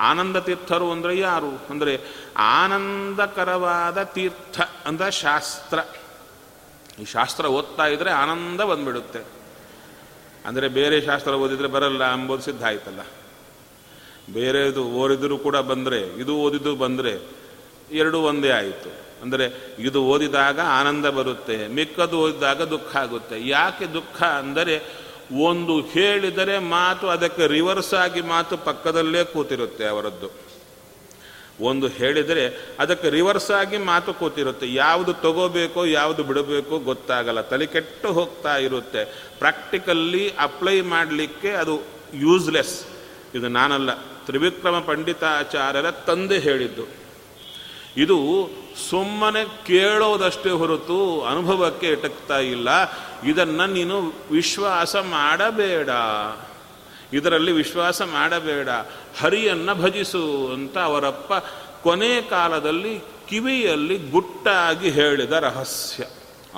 ಆನಂದ 0.00 0.36
ತೀರ್ಥರು 0.36 0.92
ಅಂದರೆ 0.92 1.18
ಯಾರು? 1.18 1.66
ಅಂದರೆ 1.70 2.00
ಆನಂದಕರವಾದ 2.36 4.02
ತೀರ್ಥ 4.02 4.60
ಅಂದ 4.86 5.08
ಶಾಸ್ತ್ರ. 5.08 5.78
ಈ 7.00 7.04
ಶಾಸ್ತ್ರ 7.04 7.46
ಓದ್ತಾ 7.46 7.86
ಇದ್ರೆ 7.86 8.10
ಆನಂದ 8.10 8.60
ಬಂದ್ಬಿಡುತ್ತೆ. 8.60 9.20
ಅಂದರೆ 10.46 10.68
ಬೇರೆ 10.68 11.00
ಶಾಸ್ತ್ರ 11.00 11.32
ಓದಿದರೆ 11.34 11.68
ಬರಲ್ಲ 11.68 12.04
ಅಂಬೋದು 12.04 12.42
ಸಿದ್ಧ 12.42 12.64
ಆಯ್ತಲ್ಲ. 12.64 13.00
ಬೇರೆದು 14.30 14.82
ಓದಿದರೂ 14.92 15.38
ಕೂಡ 15.38 15.56
ಬಂದರೆ, 15.56 16.00
ಇದು 16.22 16.32
ಓದಿದ್ದು 16.36 16.76
ಬಂದರೆ 16.76 17.12
ಎರಡೂ 17.92 18.18
ಒಂದೇ 18.18 18.50
ಆಯಿತು. 18.50 18.90
ಅಂದರೆ 19.22 19.74
ಇದು 19.78 20.04
ಓದಿದಾಗ 20.04 20.60
ಆನಂದ 20.60 21.06
ಬರುತ್ತೆ, 21.06 21.68
ಮಿಕ್ಕದು 21.68 22.18
ಓದಿದಾಗ 22.18 22.62
ದುಃಖ 22.62 22.96
ಆಗುತ್ತೆ. 22.96 23.46
ಯಾಕೆ 23.46 23.86
ದುಃಖ 23.86 24.22
ಅಂದರೆ 24.22 24.76
ಒಂದು 25.48 25.80
ಹೇಳಿದರೆ 25.80 26.58
ಮಾತು 26.58 27.08
ಅದಕ್ಕೆ 27.08 27.46
ರಿವರ್ಸ್ 27.46 27.94
ಆಗಿ 27.94 28.20
ಮಾತು 28.20 28.56
ಪಕ್ಕದಲ್ಲೇ 28.56 29.24
ಕೂತಿರುತ್ತೆ 29.24 29.84
ಅವರದ್ದು. 29.86 30.30
ಒಂದು 31.62 31.88
ಹೇಳಿದರೆ 31.88 32.74
ಅದಕ್ಕೆ 32.78 33.10
ರಿವರ್ಸ್ 33.10 33.50
ಆಗಿ 33.50 33.78
ಮಾತು 33.78 34.14
ಕೂತಿರುತ್ತೆ. 34.14 34.74
ಯಾವುದು 34.74 35.12
ತಗೋಬೇಕೋ, 35.12 35.84
ಯಾವುದು 35.84 36.22
ಬಿಡಬೇಕೋ 36.22 36.78
ಗೊತ್ತಾಗಲ್ಲ. 36.78 37.40
ತಲೆ 37.40 37.66
ಕೆಟ್ಟು 37.66 38.12
ಹೋಗ್ತಾ 38.12 38.56
ಇರುತ್ತೆ. 38.56 39.04
ಪ್ರಾಕ್ಟಿಕಲ್ಲಿ 39.38 40.32
ಅಪ್ಲೈ 40.38 40.80
ಮಾಡಲಿಕ್ಕೆ 40.80 41.50
ಅದು 41.50 41.80
ಯೂಸ್ಲೆಸ್ 42.14 42.84
ಇದು 43.34 43.48
ನಾನಲ್ಲ. 43.48 43.94
ತ್ರಿವಿಕ್ರಮ 43.94 44.78
ಪಂಡಿತಾಚಾರ್ಯರ 44.78 45.90
ತಂದೆ 45.90 46.38
ಹೇಳಿದ್ದು. 46.38 47.02
ಇದು 47.96 48.18
ಸುಮ್ಮನೆ 48.90 49.44
ಕೇಳೋದಷ್ಟೇ 49.66 50.50
ಹೊರತು 50.50 51.22
ಅನುಭವಕ್ಕೆ 51.22 51.86
ಎಟಕ್ತಾ 51.86 52.38
ಇಲ್ಲ. 52.38 52.68
ಇದನ್ನು 53.24 53.66
ನೀನು 53.66 54.12
ವಿಶ್ವಾಸ 54.30 54.96
ಮಾಡಬೇಡ. 54.96 55.88
ಇದರಲ್ಲಿ 57.12 57.52
ವಿಶ್ವಾಸ 57.52 58.02
ಮಾಡಬೇಡ. 58.02 58.68
ಹರಿಯನ್ನು 59.20 59.74
ಭಜಿಸು 59.74 60.50
ಅಂತ 60.54 60.78
ಅವರಪ್ಪ 60.78 61.32
ಕೊನೆ 61.82 62.22
ಕಾಲದಲ್ಲಿ 62.22 62.94
ಕಿವಿಯಲ್ಲಿ 63.28 63.96
ಗುಟ್ಟಾಗಿ 64.10 64.90
ಹೇಳಿದ 64.90 65.32
ರಹಸ್ಯ, 65.32 66.04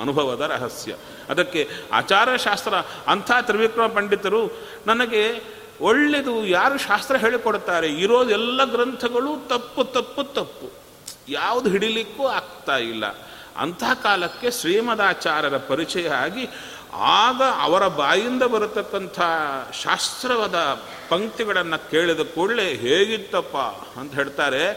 ಅನುಭವದ 0.00 0.40
ರಹಸ್ಯ. 0.40 0.94
ಅದಕ್ಕೆ 1.28 1.68
ಆಚಾರಶಾಸ್ತ್ರ, 1.92 2.74
ಅಂಥ 3.06 3.30
ತ್ರಿವಿಕ್ರಮ 3.40 3.86
ಪಂಡಿತರು 3.86 4.42
ನನಗೆ 4.86 5.22
ಒಳ್ಳೆಯದು 5.80 6.46
ಯಾರು 6.46 6.78
ಶಾಸ್ತ್ರ 6.78 7.16
ಹೇಳಿಕೊಡ್ತಾರೆ 7.16 7.88
ಇರೋದೆಲ್ಲ 7.88 8.64
ಗ್ರಂಥಗಳು 8.64 9.48
ತಪ್ಪು 9.48 9.84
ತಪ್ಪು 9.84 10.22
ತಪ್ಪು. 10.24 10.72
ಯಾವುದು 11.28 11.70
ಹಿಡಿಲಿಕ್ಕೂ 11.70 12.26
ಆಗ್ತಾ 12.26 12.76
ಇಲ್ಲ. 12.76 13.04
ಅಂತಹ 13.56 13.94
ಕಾಲಕ್ಕೆ 13.94 14.50
ಶ್ರೀಮದಾಚಾರ್ಯರ 14.50 15.56
ಪರಿಚಯ 15.56 16.08
ಆಗಿ 16.08 16.48
ಆಗ 16.92 17.42
ಅವರ 17.42 17.88
ಬಾಯಿಂದ 17.88 18.42
ಬರತಕ್ಕಂಥ 18.42 19.20
ಶಾಸ್ತ್ರವಾದ 19.72 20.54
ಪಂಕ್ತಿಗಳನ್ನು 21.08 21.90
ಕೇಳಿದ 21.90 22.20
ಕೂಡಲೇ 22.20 22.74
ಹೇಗಿತ್ತಪ್ಪ 22.74 23.56
ಅಂತ 24.00 24.14
ಹೇಳ್ತಾರೆ, 24.14 24.72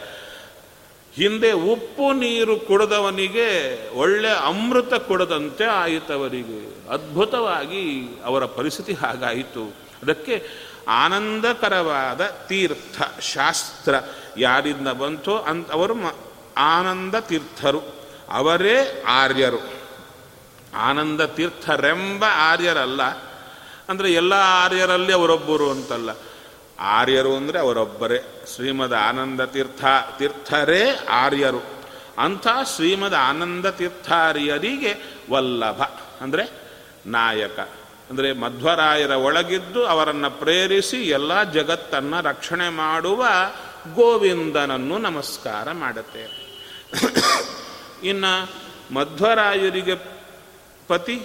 ಹಿಂದೆ 1.15 1.51
ಉಪ್ಪು 1.51 2.13
ನೀರು 2.13 2.59
ಕುಡಿದವನಿಗೆ 2.59 3.49
ಒಳ್ಳೆ 3.93 4.29
ಅಮೃತ 4.29 4.93
ಕುಡದಂತೆ 4.93 5.65
ಆಯಿತವರಿಗೆ. 5.65 6.89
ಅದ್ಭುತವಾಗಿ 6.89 7.83
ಅವರ 8.25 8.45
ಪರಿಸ್ಥಿತಿ 8.45 8.93
ಹಾಗಾಯಿತು. 8.93 9.63
ಅದಕ್ಕೆ 10.03 10.47
ಆನಂದಕರವಾದ 10.87 12.27
ತೀರ್ಥ 12.27 13.21
ಶಾಸ್ತ್ರ 13.21 13.95
ಯಾರಿಂದ 14.37 14.87
ಬಂತೋ 14.87 15.37
ಅಂತ, 15.37 15.71
ಅವರು 15.71 15.95
ಆನಂದ 16.57 17.15
ತೀರ್ಥರು. 17.15 17.96
ಅವರೇ 18.31 19.03
ಆರ್ಯರು. 19.07 19.73
ಆನಂದ 20.75 21.21
ತೀರ್ಥರೆಂಬ 21.21 22.25
ಆರ್ಯರಲ್ಲ. 22.27 23.03
ಅಂದರೆ 23.89 24.13
ಎಲ್ಲ 24.13 24.33
ಆರ್ಯರಲ್ಲಿ 24.37 25.13
ಅವರೊಬ್ಬರು 25.13 25.71
ಅಂತಲ್ಲ. 25.71 26.09
ಆರ್ಯರು 26.79 27.35
ಅಂದರೆ 27.35 27.59
ಅವರೊಬ್ಬರೇ. 27.59 28.45
ಶ್ರೀಮದ್ 28.55 28.93
ಆನಂದ 28.93 29.41
ತೀರ್ಥ, 29.41 29.85
ತೀರ್ಥರೇ 30.17 30.99
ಆರ್ಯರು. 31.09 31.65
ಅಂಥ 32.17 32.47
ಶ್ರೀಮದ್ 32.75 33.15
ಆನಂದ 33.15 33.65
ತೀರ್ಥಾರ್ಯರಿಗೆ 33.65 35.21
ವಲ್ಲಭ, 35.29 35.81
ಅಂದರೆ 36.21 36.51
ನಾಯಕ. 37.05 37.59
ಅಂದರೆ 38.09 38.33
ಮಧ್ವರಾಯರ 38.33 39.11
ಒಳಗಿದ್ದು 39.11 39.85
ಅವರನ್ನು 39.85 40.31
ಪ್ರೇರಿಸಿ 40.31 40.97
ಎಲ್ಲ 40.97 41.43
ಜಗತ್ತನ್ನು 41.43 42.21
ರಕ್ಷಣೆ 42.21 42.69
ಮಾಡುವ 42.69 43.27
ಗೋವಿಂದನನ್ನು 43.95 44.97
ನಮಸ್ಕಾರ 44.97 45.71
ಮಾಡುತ್ತೇವೆ. 45.71 46.47
ಇನ್ನು 48.03 48.49
ಮಧ್ವರಾಯರಿಗೆ 48.93 49.95
ಪತಿ, 50.87 51.21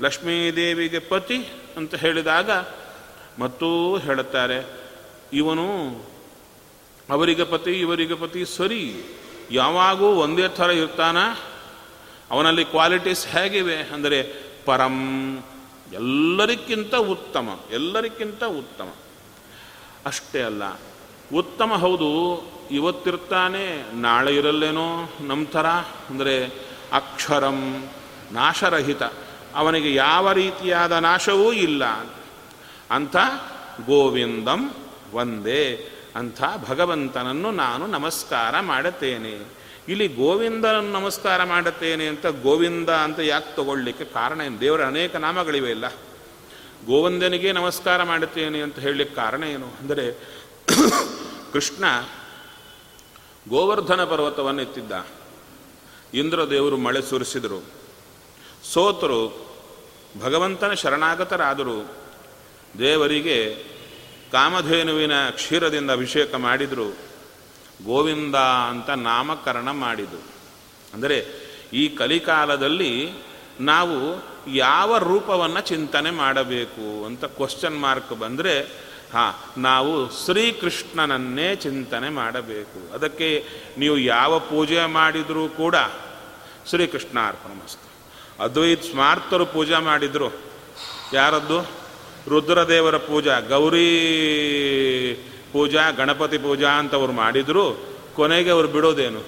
ಲಕ್ಷ್ಮೀದೇವಿಗೆ 0.00 0.98
ಪತಿ 0.98 1.38
ಅಂತ 1.76 1.94
ಹೇಳಿದಾಗ 1.94 2.50
ಮತ್ತೂ 3.38 3.98
ಹೇಳುತ್ತಾರೆ, 3.98 4.58
ಇವನು 5.32 5.66
ಅವರಿಗೆ 7.10 7.44
ಪತಿ, 7.44 7.72
ಇವರಿಗೆ 7.80 8.14
ಪತಿ 8.14 8.44
ಸರಿ, 8.44 8.82
ಯಾವಾಗೂ 9.50 10.06
ಒಂದೇ 10.06 10.48
ಥರ 10.48 10.70
ಇರ್ತಾನ? 10.70 11.18
ಅವನಲ್ಲಿ 12.30 12.64
ಕ್ವಾಲಿಟೀಸ್ 12.64 13.26
ಹೇಗಿವೆ? 13.26 13.76
ಅಂದರೆ 13.76 14.22
ಪರಂ 14.64 14.96
ಎಲ್ಲರಿಗಿಂತ 15.92 16.94
ಉತ್ತಮ 16.94 17.60
ಎಲ್ಲರಿಗಿಂತ 17.70 18.44
ಉತ್ತಮ. 18.44 18.94
ಅಷ್ಟೇ 20.06 20.42
ಅಲ್ಲ, 20.42 20.62
ಉತ್ತಮ 21.34 21.74
ಹೌದು 21.74 22.10
ಇವತ್ತಿರ್ತಾನೆ, 22.70 23.64
ನಾಳೆ 24.00 24.32
ಇರಲ್ಲೇನೋ 24.36 24.88
ನಮ್ಮ 25.20 25.46
ಥರ? 25.46 25.66
ಅಂದರೆ 26.10 26.34
ಅಕ್ಷರಂ 26.92 27.58
ನಾಶರಹಿತ. 28.32 29.02
ಅವನಿಗೆ 29.54 29.94
ಯಾವ 29.94 30.32
ರೀತಿಯಾದ 30.32 30.92
ನಾಶವೂ 30.92 31.52
ಇಲ್ಲ. 31.52 31.84
ಅಂಥ 32.90 33.16
ಗೋವಿಂದಂ 33.86 34.62
ಒಂದೇ 35.12 35.62
ಅಂಥ 36.16 36.42
ಭಗವಂತನನ್ನು 36.68 37.50
ನಾನು 37.50 37.86
ನಮಸ್ಕಾರ 37.86 38.60
ಮಾಡುತ್ತೇನೆ 38.60 39.32
ಇಲ್ಲಿ 39.88 40.06
ಗೋವಿಂದನನ್ನು 40.08 40.92
ನಮಸ್ಕಾರ 40.92 41.44
ಮಾಡುತ್ತೇನೆ 41.44 42.06
ಅಂತ 42.06 42.26
ಗೋವಿಂದ 42.26 42.90
ಅಂತ 42.90 43.18
ಯಾಕೆ 43.20 43.56
ತಗೊಳ್ಳಿಕ್ಕೆ 43.56 44.04
ಕಾರಣ 44.04 44.40
ಏನು? 44.40 44.60
ದೇವರ 44.60 44.82
ಅನೇಕ 44.84 45.16
ನಾಮಗಳಿವೆ 45.16 45.70
ಇಲ್ಲ 45.70 45.86
ಗೋವಿಂದನಿಗೆ 46.86 47.52
ನಮಸ್ಕಾರ 47.52 48.02
ಮಾಡುತ್ತೇನೆ 48.02 48.60
ಅಂತ 48.60 48.78
ಹೇಳಲಿಕ್ಕೆ 48.78 49.16
ಕಾರಣ 49.16 49.42
ಏನು? 49.44 49.68
ಅಂದರೆ 49.80 50.04
ಕೃಷ್ಣ 51.52 51.84
ಗೋವರ್ಧನ 53.48 54.04
ಪರ್ವತವನ್ನು 54.04 54.62
ಎತ್ತಿದ್ದ. 54.62 55.06
ಇಂದ್ರದೇವರು 56.14 56.76
ಮಳೆ 56.76 57.02
ಸುರಿಸಿದರು. 57.02 57.64
ಸೋತರು 58.72 59.50
ಭಗವಂತನ 60.20 60.72
ಶರಣಾಗತರಾದರು. 60.72 61.96
ದೇವರಿಗೆ 62.78 63.54
ಕಾಮಧೇನುವಿನ 64.32 65.30
ಕ್ಷೀರದಿಂದ 65.30 65.90
ಅಭಿಷೇಕ 65.90 66.34
ಮಾಡಿದರು. 66.34 67.10
ಗೋವಿಂದ 67.84 68.34
ಅಂತ 68.34 68.90
ನಾಮಕರಣ 68.90 69.70
ಮಾಡಿದರು 69.70 70.22
ಅಂದರೆ 70.94 71.24
ಈ 71.72 71.88
ಕಲಿಕಾಲದಲ್ಲಿ 71.88 73.10
ನಾವು 73.60 74.22
ಯಾವ 74.54 74.98
ರೂಪವನ್ನು 74.98 75.60
ಚಿಂತನೆ 75.60 76.10
ಮಾಡಬೇಕು 76.10 77.04
ಅಂತ 77.04 77.24
ಕ್ವಶನ್ 77.24 77.80
ಮಾರ್ಕ್ 77.80 78.18
ಬಂದರೆ 78.18 78.68
ಹಾಂ, 79.12 79.62
ನಾವು 79.62 80.24
ಶ್ರೀಕೃಷ್ಣನನ್ನೇ 80.24 81.54
ಚಿಂತನೆ 81.54 82.08
ಮಾಡಬೇಕು. 82.08 82.94
ಅದಕ್ಕೆ 82.94 83.44
ನೀವು 83.78 83.98
ಯಾವ 83.98 84.38
ಪೂಜೆ 84.38 84.84
ಮಾಡಿದರೂ 84.84 85.48
ಕೂಡ 85.48 85.74
ಶ್ರೀಕೃಷ್ಣ 86.68 87.18
ಅರ್ಪಣಮಸ್ತು 87.28 87.90
ಅದ್ವೈತ್ 88.42 88.84
ಸ್ಮಾರ್ತರು 88.84 89.46
ಪೂಜೆ 89.46 89.76
ಮಾಡಿದರು. 89.76 90.32
ಯಾರದ್ದು? 91.12 91.80
ರುದ್ರದೇವರ 92.28 92.96
ಪೂಜಾ, 92.96 93.40
ಗೌರಿ 93.40 93.88
ಪೂಜಾ, 95.52 95.90
ಗಣಪತಿ 95.90 96.38
ಪೂಜಾ 96.38 96.68
ಅಂತ 96.68 96.94
ಅವ್ರು 96.94 97.12
ಮಾಡಿದರು. 97.12 97.96
ಕೊನೆಗೆ 98.14 98.50
ಅವರು 98.50 98.68
ಬಿಡೋದೇನು? 98.68 99.20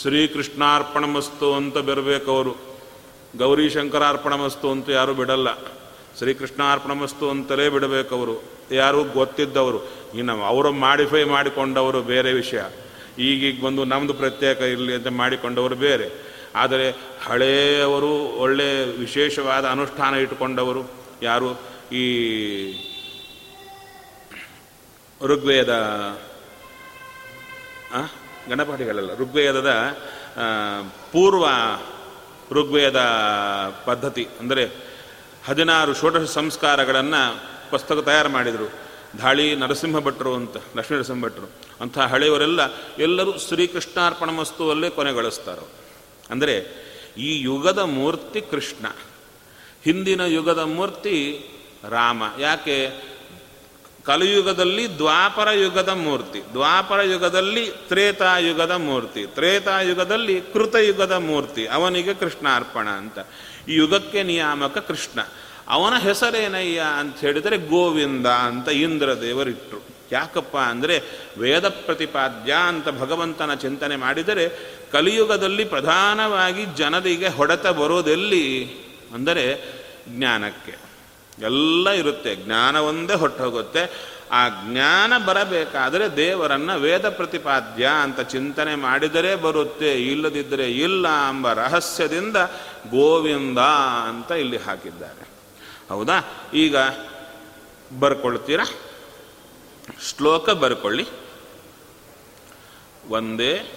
ಶ್ರೀಕೃಷ್ಣಾರ್ಪಣಮಸ್ತು 0.00 1.54
ಅಂತ 1.54 1.78
ಬರಬೇಕು 1.78 2.30
ಅವರು. 2.30 2.56
ಗೌರಿ 3.38 3.70
ಶಂಕರಾರ್ಪಣಮಸ್ತು 3.70 4.70
ಅಂತ 4.70 4.88
ಯಾರೂ 4.88 5.14
ಬಿಡಲ್ಲ. 5.14 5.48
ಶ್ರೀಕೃಷ್ಣಾರ್ಪಣಮಸ್ತು 6.18 7.30
ಅಂತಲೇ 7.30 7.68
ಬಿಡಬೇಕವರು. 7.68 8.44
ಯಾರು 8.70 9.04
ಗೊತ್ತಿದ್ದವರು. 9.04 9.80
ಇನ್ನು 10.14 10.44
ಅವರು 10.44 10.72
ಮಾಡಿಫೈ 10.72 11.24
ಮಾಡಿಕೊಂಡವರು 11.24 12.02
ಬೇರೆ 12.02 12.32
ವಿಷಯ. 12.32 12.62
ಈಗೀಗ 13.18 13.64
ಬಂದು 13.64 13.84
ನಮ್ಮದು 13.84 14.14
ಪ್ರತ್ಯೇಕ 14.14 14.60
ಇರಲಿ 14.60 14.94
ಅಂತ 14.94 15.06
ಮಾಡಿಕೊಂಡವರು 15.06 15.74
ಬೇರೆ. 15.74 16.10
ಆದರೆ 16.54 16.90
ಹಳೆಯವರು 17.24 18.12
ಒಳ್ಳೆಯ 18.38 18.84
ವಿಶೇಷವಾದ 18.84 19.64
ಅನುಷ್ಠಾನ 19.64 20.14
ಇಟ್ಟುಕೊಂಡವರು 20.14 20.82
ಯಾರು? 21.22 21.50
ಈ 21.94 22.04
ಋಗ್ವೇದ? 25.22 25.72
ಗಣಪಾಠಿಗಳಲ್ಲ 28.48 29.16
ಋಗ್ವೇದದ 29.16 29.70
ಪೂರ್ವ 31.12 31.46
ಋಗ್ವೇದ 32.52 32.96
ಪದ್ಧತಿ. 33.84 34.28
ಅಂದರೆ 34.40 34.85
ಹದಿನಾರು 35.46 35.94
ಷೋಡಶ 35.94 36.28
ಸಂಸ್ಕಾರಗಳನ್ನು 36.28 37.22
ಪುಸ್ತಕ 37.70 37.98
ತಯಾರು 37.98 38.28
ಮಾಡಿದರು. 38.28 38.68
ಧಾಳಿ 39.18 39.56
ನರಸಿಂಹ 39.56 39.98
ಭಟ್ರು 39.98 40.34
ಅಂತ, 40.34 40.56
ಲಕ್ಷ್ಮೀ 40.76 40.96
ನರಸಿಂಹ 40.96 41.24
ಭಟ್ರು. 41.24 41.50
ಅಂಥ 41.80 41.98
ಹಳೆಯವರೆಲ್ಲ 41.98 42.60
ಎಲ್ಲರೂ 42.98 43.32
ಶ್ರೀಕೃಷ್ಣಾರ್ಪಣ 43.38 44.30
ವಸ್ತುವಲ್ಲೇ 44.38 44.90
ಕೊನೆಗೊಳಿಸ್ತಾರೆ 44.90 45.64
ಅಂದರೆ 46.30 46.54
ಈ 47.18 47.40
ಯುಗದ 47.40 47.78
ಮೂರ್ತಿ 47.78 48.40
ಕೃಷ್ಣ, 48.40 48.86
ಹಿಂದಿನ 49.84 50.20
ಯುಗದ 50.20 50.58
ಮೂರ್ತಿ 50.58 51.16
ರಾಮ. 51.90 52.22
ಯಾಕೆ? 52.38 52.78
ಕಲಿಯುಗದಲ್ಲಿ 54.04 54.98
ದ್ವಾಪರ 54.98 55.48
ಯುಗದ 55.50 55.88
ಮೂರ್ತಿ, 55.88 56.40
ದ್ವಾಪರ 56.52 57.00
ಯುಗದಲ್ಲಿ 57.02 57.64
ತ್ರೇತಾಯುಗದ 57.88 58.70
ಮೂರ್ತಿ 58.70 59.26
ತ್ರೇತಾಯುಗದಲ್ಲಿ 59.26 60.40
ಕೃತಯುಗದ 60.40 61.12
ಮೂರ್ತಿ, 61.12 61.66
ಅವನಿಗೆ 61.66 62.14
ಕೃಷ್ಣಾರ್ಪಣ 62.14 62.88
ಅಂತ. 62.88 63.18
ಯುಗಕ್ಕೆ 63.68 64.22
ನಿಯಾಮಕ 64.22 64.78
ಕೃಷ್ಣ. 64.78 65.20
ಅವನ 65.68 65.94
ಹೆಸರೇನಯ್ಯ 65.94 66.82
ಅಂತ 66.98 67.18
ಹೇಳಿದರೆ 67.18 67.58
ಗೋವಿಂದ 67.58 68.26
ಅಂತ 68.26 68.68
ಇಂದ್ರದೇವರಿಟ್ಟರು 68.68 69.96
ಯಾಕಪ್ಪ 70.12 70.56
ಅಂದರೆ 70.56 71.02
ವೇದ 71.38 71.68
ಪ್ರತಿಪಾದ್ಯ 71.68 72.54
ಅಂತ 72.68 72.88
ಭಗವಂತನ 72.88 73.54
ಚಿಂತನೆ 73.54 73.96
ಮಾಡಿದರೆ 73.96 74.76
ಕಲಿಯುಗದಲ್ಲಿ 74.92 75.64
ಪ್ರಧಾನವಾಗಿ 75.64 76.64
ಜನರಿಗೆ 76.64 77.28
ಹೊಡೆತ 77.28 77.66
ಬರೋದೆಲ್ಲಿ? 77.66 78.66
ಅಂದರೆ 79.14 79.76
ಜ್ಞಾನಕ್ಕೆ. 80.08 80.86
ಎಲ್ಲ 81.44 81.90
ಇರುತ್ತೆ. 81.90 82.36
ಜ್ಞಾನವೊಂದೇ 82.36 83.00
ಒಂದೇ 83.00 83.14
ಹೊರಟೋಗುತ್ತೆ 83.14 84.16
ಆ 84.32 84.48
ಜ್ಞಾನ 84.48 85.12
ಬರಬೇಕಾದರೆ 85.18 86.16
ದೇವರನ್ನು 86.16 86.80
ವೇದ 86.80 87.08
ಪ್ರತಿಪಾದ್ಯ 87.08 87.88
ಅಂತ 88.02 88.20
ಚಿಂತನೆ 88.20 88.74
ಮಾಡಿದರೆ 88.74 89.36
ಬರುತ್ತೆ. 89.36 90.02
ಇಲ್ಲದಿದ್ದರೆ 90.02 90.70
ಇಲ್ಲ 90.70 91.08
ಎಂಬ 91.08 91.52
ರಹಸ್ಯದಿಂದ 91.52 92.36
ಗೋವಿಂದ 92.90 93.58
ಅಂತ 94.08 94.30
ಇಲ್ಲಿ 94.30 94.56
ಹಾಕಿದ್ದಾರೆ. 94.56 95.28
ಹೌದಾ? 95.88 96.20
ಈಗ 96.54 96.76
ಬರ್ಕೊಳ್ತೀರಾ? 97.98 98.64
ಶ್ಲೋಕ 100.00 100.50
ಬರ್ಕೊಳ್ಳಿ. 100.50 101.06
ಒಂದೇ. 103.08 103.72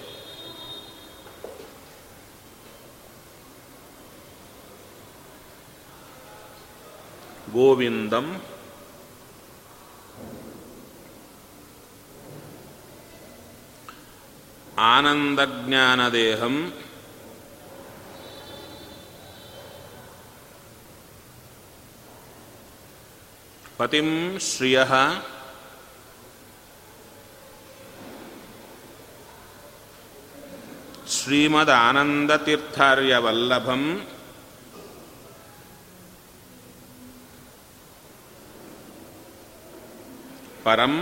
ಗೋವಿಂದಂ. 7.54 8.42
ಆನಂದಜ್ಞಾನದೇಹಂ. 14.80 16.74
ಪತಿಂ 23.80 24.08
ಶ್ರಿಯ 24.48 24.78
ಶ್ರೀಮದಾನಂದತೀರ್ಥಾರ್ಯವಲ್ಲಭಂ 32.50 33.84
ಪರಂ 40.64 40.94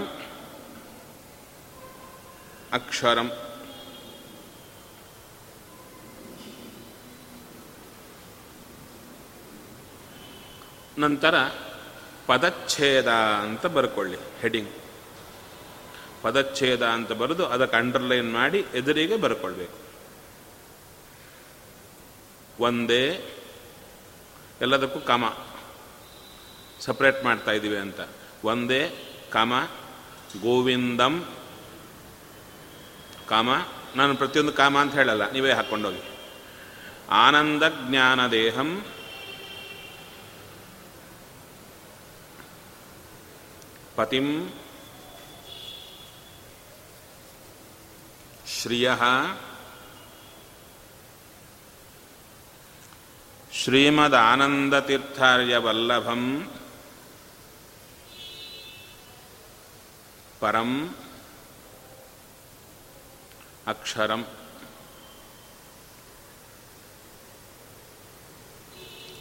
ಅಕ್ಷರಂ 2.72 3.30
ನಂತರ 10.98 11.36
ಪದಚ್ಛೇದ 12.28 13.10
ಅಂತ 13.44 13.66
ಬರ್ಕೊಳ್ಳಿ, 13.66 14.18
ಹೆಡಿಂಗ್. 14.42 14.72
ಪದಚ್ಛೇದ 16.22 16.84
ಅಂತ 16.86 17.12
ಬರೆದು 17.12 17.44
ಅದಕ್ಕೆ 17.46 17.78
ಅಂಡರ್ಲೈನ್ 17.78 18.30
ಮಾಡಿ 18.34 18.60
ಎದುರಿಗೆ 18.74 19.16
ಬರ್ಕೊಳ್ಬೇಕು. 19.16 19.78
ಒಂದೇ, 22.60 23.04
ಎಲ್ಲದಕ್ಕೂ 24.62 25.00
ಕಮ. 25.00 25.24
ಸಪ್ರೇಟ್ 26.80 27.24
ಮಾಡ್ತಾ 27.24 27.52
ಇದ್ದೀವಿ 27.52 27.78
ಅಂತ. 27.78 28.00
ಒಂದೇ, 28.44 28.82
ಕಮ, 29.32 29.54
ಗೋವಿಂದಂ, 30.42 31.16
ಕಾಮ. 33.30 33.50
ನಾನು 33.96 34.16
ಪ್ರತಿಯೊಂದು 34.16 34.54
ಕಾಮ 34.54 34.78
ಅಂತ 34.78 34.94
ಹೇಳಲ್ಲ, 34.94 35.24
ನೀವೇ 35.32 35.52
ಹಾಕ್ಕೊಂಡೋಗಿ 35.52 36.04
ಆನಂದ 37.12 37.64
ಜ್ಞಾನ 37.88 38.28
ದೇಹಂ 38.28 38.70
ಪತಿಂ 43.98 44.28
ಶ್ರಿಯ 48.56 48.92
ಶ್ರೀಮದಾನಂದತೀರ್ಥಾರ್ಯವಲ್ಲಭಂ 53.54 56.52
ಪರಂ 60.40 60.96
ಅಕ್ಷರಂ 63.68 64.28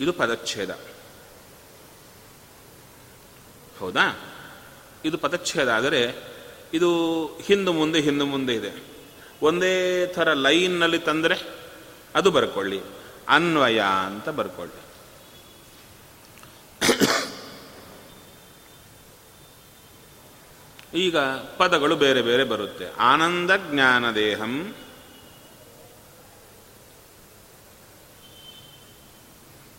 ಇದು 0.00 0.12
ಪದಚ್ಛೇದ. 0.12 0.70
ಹೌದಾ? 3.80 4.35
ಇದು 5.04 5.18
ಪದಚ್ಛೇದ 5.18 5.68
ಆದರೆ 5.68 6.14
ಇದು 6.74 7.26
ಹಿಂದು 7.26 7.72
ಮುಂದೆ 7.72 8.00
ಹಿಂದು 8.00 8.26
ಮುಂದೆ 8.26 8.54
ಇದೆ. 8.54 8.84
ಒಂದೇ 9.42 10.06
ಥರ 10.06 10.32
ಲೈನ್ನಲ್ಲಿ 10.32 10.98
ತಂದರೆ 10.98 11.40
ಅದು 12.14 12.30
ಬರ್ಕೊಳ್ಳಿ. 12.30 12.80
ಅನ್ವಯ 13.28 13.80
ಅಂತ 13.80 14.28
ಬರ್ಕೊಳ್ಳಿ. 14.28 14.86
ಈಗ 20.94 21.18
ಪದಗಳು 21.58 21.96
ಬೇರೆ 21.96 22.22
ಬೇರೆ 22.22 22.44
ಬರುತ್ತೆ. 22.44 22.92
ಆನಂದ 22.92 23.50
ಜ್ಞಾನ 23.70 24.10
ದೇಹಂ. 24.10 24.74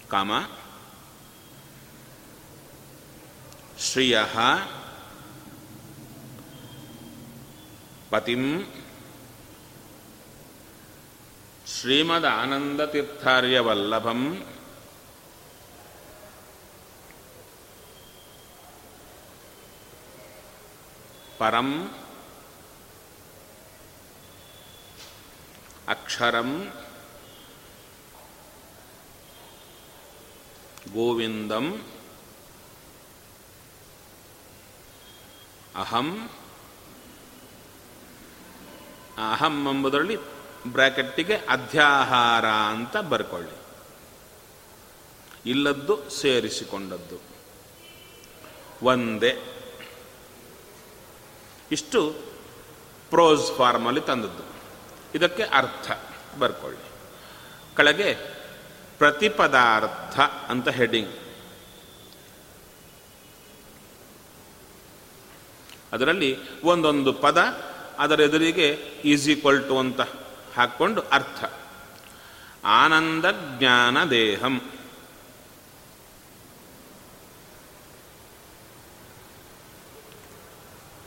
ಕಾಮ. 0.09 0.31
ಶ್ರಿಯ. 3.79 4.19
ಪತಿಂ 8.11 8.43
ಶ್ರೀಮದ್ 11.73 12.27
ಆನಂದ 12.33 12.81
ತೀರ್ಥಾರ್ಯವಲ್ಲಭಂ 12.85 14.21
ಪರಂ 21.39 21.69
ಅಕ್ಷರಂ 25.87 26.49
ಗೋವಿಂದಂ 30.93 31.67
ಅಹಂ 35.75 36.09
ಅಹಂ 39.17 39.67
ಎಂಬುದರಲ್ಲಿ 39.67 40.17
ಬ್ರ್ಯಾಕೆಟ್ಟಿಗೆ 40.67 41.35
ಅಧ್ಯಾಹಾರ 41.35 42.45
ಅಂತ 42.45 42.97
ಬರ್ಕೊಳ್ಳಿ. 42.97 43.57
ಇಲ್ಲದ್ದು 45.45 46.09
ಸೇರಿಸಿಕೊಂಡದ್ದು. 46.09 47.21
ಒಂದೇ. 48.83 49.63
ಇಷ್ಟು 51.71 52.15
ಪ್ರೋಸ್ 53.09 53.57
ಫಾರ್ಮಲ್ಲಿ 53.57 54.01
ತಂದದ್ದು. 54.01 54.43
ಇದಕ್ಕೆ 55.15 55.43
ಅರ್ಥ 55.43 55.91
ಬರ್ಕೊಳ್ಳಿ. 56.39 56.79
ಕೆಳಗೆ 57.75 58.13
ಪ್ರತಿಪದಾರ್ಥ 58.97 60.19
ಅಂತ 60.49 60.69
ಹೆಡಿಂಗ್. 60.69 61.15
ಅದರಲ್ಲಿ 65.93 66.61
ಒಂದೊಂದು 66.61 67.13
ಪದ 67.13 67.66
ಅದರ 67.99 68.19
ಎದುರಿಗೆ 68.19 68.67
ಈಸ್ 69.05 69.41
ಕೊಲ್ಟು 69.41 69.79
ಅಂತ 69.79 70.01
ಹಾಕ್ಕೊಂಡು 70.55 71.01
ಅರ್ಥ. 71.01 71.43
ಆನಂದ 72.65 73.25
ಜ್ಞಾನ 73.57 74.03
ದೇಹಂ. 74.03 74.61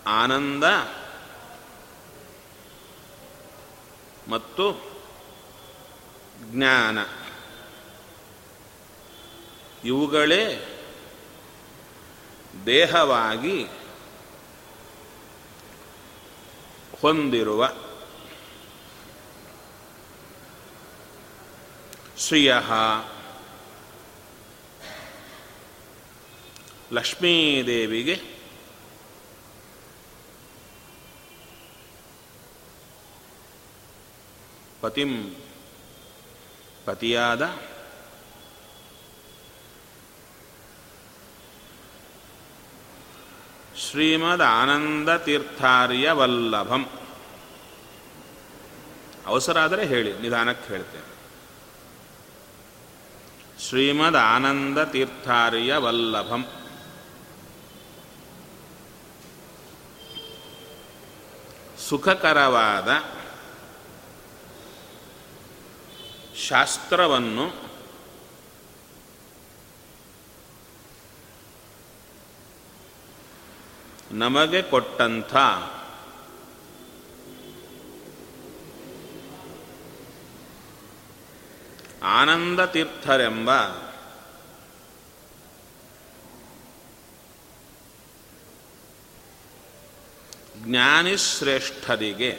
ಆನಂದ 0.07 0.65
ಮತ್ತು 4.29 4.93
ಜ್ಞಾನ. 6.45 6.99
ಇವುಗಳೇ 9.85 10.67
ದೇಹವಾಗಿ 12.67 13.69
ಹೊಂದಿರುವ 17.01 17.63
ಶ್ರಿಯ 22.19 22.55
ಲಕ್ಷ್ಮೀದೇವಿಗೆ 26.93 28.17
ಪತಿಂ 34.81 35.13
ಪತಿಯಾದ 36.85 37.43
ಶ್ರೀಮದ್ 43.91 44.43
ಆನಂದ 44.43 45.17
ತೀರ್ಥಾರ್ಯ 45.17 46.11
ವಲ್ಲಭಂ 46.11 46.89
ಅವಸರ 49.27 49.59
ಆದರೆ 49.59 49.87
ಹೇಳಿ, 49.87 50.21
ನಿಧಾನಕ್ಕೆ 50.21 50.69
ಹೇಳ್ತೇನೆ. 50.73 51.11
ಶ್ರೀಮದ್ 53.69 54.17
ಆನಂದ 54.17 54.85
ತೀರ್ಥಾರ್ಯ 54.85 55.77
ವಲ್ಲಭಂ 55.77 56.47
ಸುಖಕರವಾದ 61.89 62.89
ಶಾಸ್ತ್ರವನ್ನು 66.39 67.70
ನಮಗೆ 74.13 74.63
ಕೊಟ್ಟಂಥ 74.63 75.37
ಆನಂದ 82.03 82.67
ತೀರ್ಥರೆಂಬ 82.67 83.51
ಜ್ಞಾನಿಶ್ರೇಷ್ಠರಿಗೆ 90.91 92.39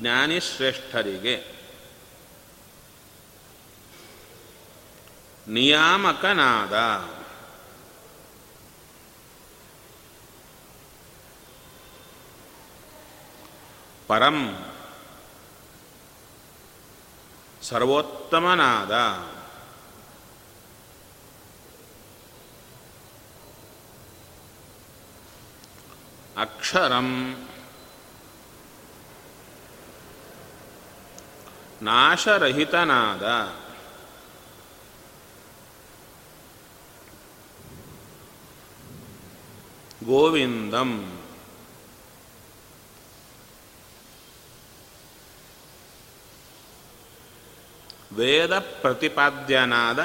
ಜ್ಞಾನಿಶ್ರೇಷ್ಠರಿಗೆ 0.00 1.54
ನಿಯಾಮಕನಾದ 5.48 6.74
ಪರಂ 14.06 14.70
ಸರ್ವೋತ್ತಮನಾದ. 17.62 18.92
ಅಕ್ಷರಂ 26.40 27.36
ನಾಶರಹಿತನಾದ. 31.82 33.24
ಗೋವಿಂದಂ 40.06 41.23
ವೇದ 48.12 48.58
ಪ್ರತಿಪಾದ್ಯನಾದ 48.58 50.00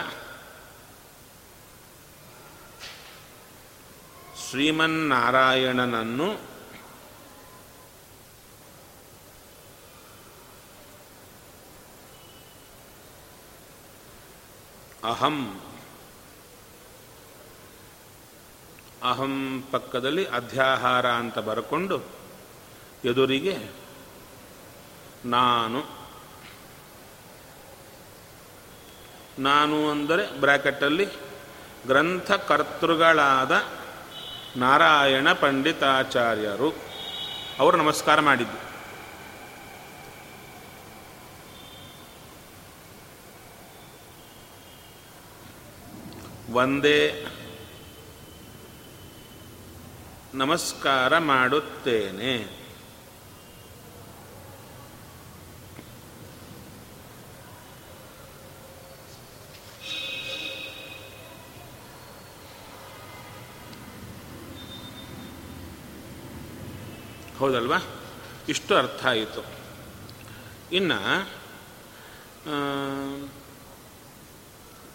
ಶ್ರೀಮನ್ನಾರಾಯಣನನ್ನು 4.92 6.30
ಅಹಂ 15.04 15.38
ಅಹಂ 19.04 19.64
ಪಕ್ಕದಲ್ಲಿ 19.72 20.26
ಅಧ್ಯಾಹಾರ 20.26 21.08
ಅಂತ 21.12 21.38
ಬರ್ಕೊಂಡು 21.40 21.98
ಎದುರಿಗೆ 23.06 23.56
ನಾನು 25.26 25.99
ನಾನು 29.40 29.90
ಅಂದರೆ 29.90 30.40
ಬ್ರ್ಯಾಕೆಟಲ್ಲಿ 30.40 31.06
ಗ್ರಂಥಕರ್ತೃಗಳಾದ 31.88 33.64
ನಾರಾಯಣ 34.58 35.34
ಪಂಡಿತಾಚಾರ್ಯರು. 35.34 36.76
ಅವರು 37.60 37.78
ನಮಸ್ಕಾರ 37.78 38.20
ಮಾಡಿದ್ದು. 38.20 38.70
ಒಂದೇ 46.54 47.28
ನಮಸ್ಕಾರ 50.34 51.18
ಮಾಡುತ್ತೇನೆ. 51.18 52.59
ಹೌದಲ್ವಾ? 67.40 67.78
ಇಷ್ಟು 68.50 68.76
ಅರ್ಥ 68.76 69.06
ಆಯಿತು. 69.06 69.46
ಇನ್ನು 70.72 71.30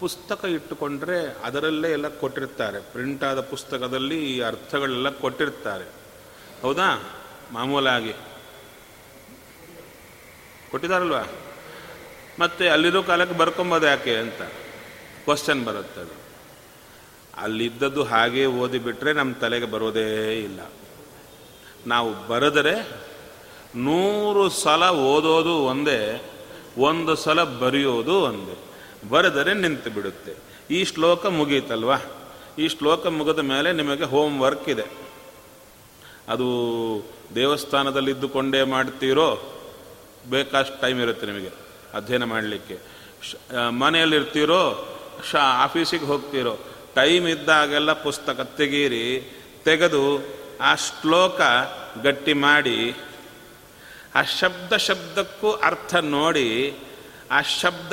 ಪುಸ್ತಕ 0.00 0.44
ಇಟ್ಟುಕೊಂಡ್ರೆ 0.44 1.37
ಅದರಲ್ಲೇ 1.44 1.92
ಎಲ್ಲ 1.92 2.09
ಕೊಟ್ಟಿರ್ತಾರೆ. 2.09 2.80
ಪ್ರಿಂಟ್ 2.80 3.24
ಆದ 3.24 3.40
ಪುಸ್ತಕದಲ್ಲಿ 3.40 4.37
ಈ 4.37 4.40
ಅರ್ಥಗಳೆಲ್ಲ 4.40 5.11
ಕೊಟ್ಟಿರ್ತಾರೆ. 5.11 5.85
ಹೌದಾ? 6.62 7.20
ಮಾಮೂಲಾಗಿ. 7.52 8.12
ಕೊಟ್ಟಿದಾರಲ್ವಾ 10.70 11.22
ಮತ್ತೆ 12.38 12.68
ಅಲ್ಲಿರೋ 12.68 13.02
ಕಾಲಕ್ಕೆ 13.02 13.38
ಬರ್ಕೊಂಬೋದು 13.38 13.87
ಯಾಕೆ 13.87 14.16
ಅಂತ? 14.16 14.42
ಕ್ವಶನ್ 15.24 15.64
ಬರುತ್ತೆ 15.64 16.00
ಅದು 16.00 16.16
ಅಲ್ಲಿದ್ದದ್ದು 17.37 18.04
ಹಾಗೆ 18.04 18.46
ಓದಿಬಿಟ್ರೆ 18.46 19.12
ನಮ್ಮ 19.12 19.35
ತಲೆಗೆ 19.35 19.66
ಬರೋದೇ 19.66 20.38
ಇಲ್ಲ. 20.40 20.61
ನಾವು 21.86 22.28
ಬರೆದರೆ 22.28 22.74
ನೂರು 23.76 24.48
ಸಲ 24.48 24.90
ಓದೋದು 24.90 25.54
ಒಂದೇ, 25.56 26.00
ಒಂದು 26.78 27.14
ಸಲ 27.14 27.44
ಬರೆಯೋದು 27.44 28.14
ಒಂದೇ. 28.22 28.56
ಬರೆದರೆ 29.08 29.54
ನಿಂತು 29.54 29.90
ಬಿಡುತ್ತೆ. 29.90 30.32
ಈ 30.70 30.84
ಶ್ಲೋಕ 30.84 31.26
ಮುಗೀತಲ್ವಾ? 31.26 31.98
ಈ 32.58 32.68
ಶ್ಲೋಕ 32.68 33.06
ಮುಗಿದ 33.06 33.38
ಮೇಲೆ 33.38 33.72
ನಿಮಗೆ 33.72 34.04
ಹೋಮ್ 34.04 34.40
ವರ್ಕ್ 34.40 34.68
ಇದೆ. 34.68 34.84
ಅದು 36.28 36.46
ದೇವಸ್ಥಾನದಲ್ಲಿದ್ದುಕೊಂಡೇ 37.34 38.62
ಮಾಡ್ತೀರೋ? 38.62 39.28
ಬೇಕಾಷ್ಟು 40.30 40.80
ಟೈಮ್ 40.80 41.00
ಇರುತ್ತೆ 41.00 41.26
ನಿಮಗೆ 41.26 41.50
ಅಧ್ಯಯನ 41.94 42.24
ಮಾಡಲಿಕ್ಕೆ. 42.24 42.78
ಮನೆಯಲ್ಲಿರ್ತೀರೋ? 43.68 44.62
ಶಾ, 45.30 45.64
ಆಫೀಸಿಗೆ 45.64 46.04
ಹೋಗ್ತೀರೋ? 46.04 46.58
ಟೈಮ್ 46.94 47.28
ಇದ್ದಾಗೆಲ್ಲ 47.28 47.92
ಪುಸ್ತಕ 47.92 48.40
ತೆಗೀರಿ, 48.40 49.04
ತೆಗೆದು 49.64 50.04
ಆ 50.60 50.74
ಶ್ಲೋಕ 50.74 51.40
ಗಟ್ಟಿ 52.02 52.32
ಮಾಡಿ, 52.32 52.94
ಆ 54.14 54.22
ಶಬ್ದ 54.22 54.76
ಶಬ್ದಕ್ಕೂ 54.76 55.52
ಅರ್ಥ 55.52 55.94
ನೋಡಿ, 55.94 56.74
ಆ 57.30 57.42
ಶಬ್ದ 57.42 57.92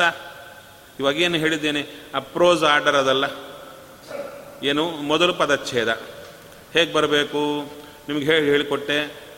ಇವಾಗೇನು 1.00 1.38
ಹೇಳಿದ್ದೇನೆ, 1.38 1.88
ಆ 2.16 2.20
ಪ್ರೋಸ್ 2.20 2.64
ಆರ್ಡರ್ 2.64 2.96
ಅದಲ್ಲ. 2.96 3.26
ಏನು, 4.64 4.90
ಮೊದಲು 4.90 5.34
ಪದಚ್ಛೇದ. 5.34 6.02
ಹೇಗೆ 6.74 6.94
ಬರಬೇಕು? 6.94 7.72
ನಿಮ್ಗೆ 8.08 8.26
ಹೇಳಿ, 8.26 8.46
ಹೇಳಿಕೊಟ್ಟೆ. 8.46 9.32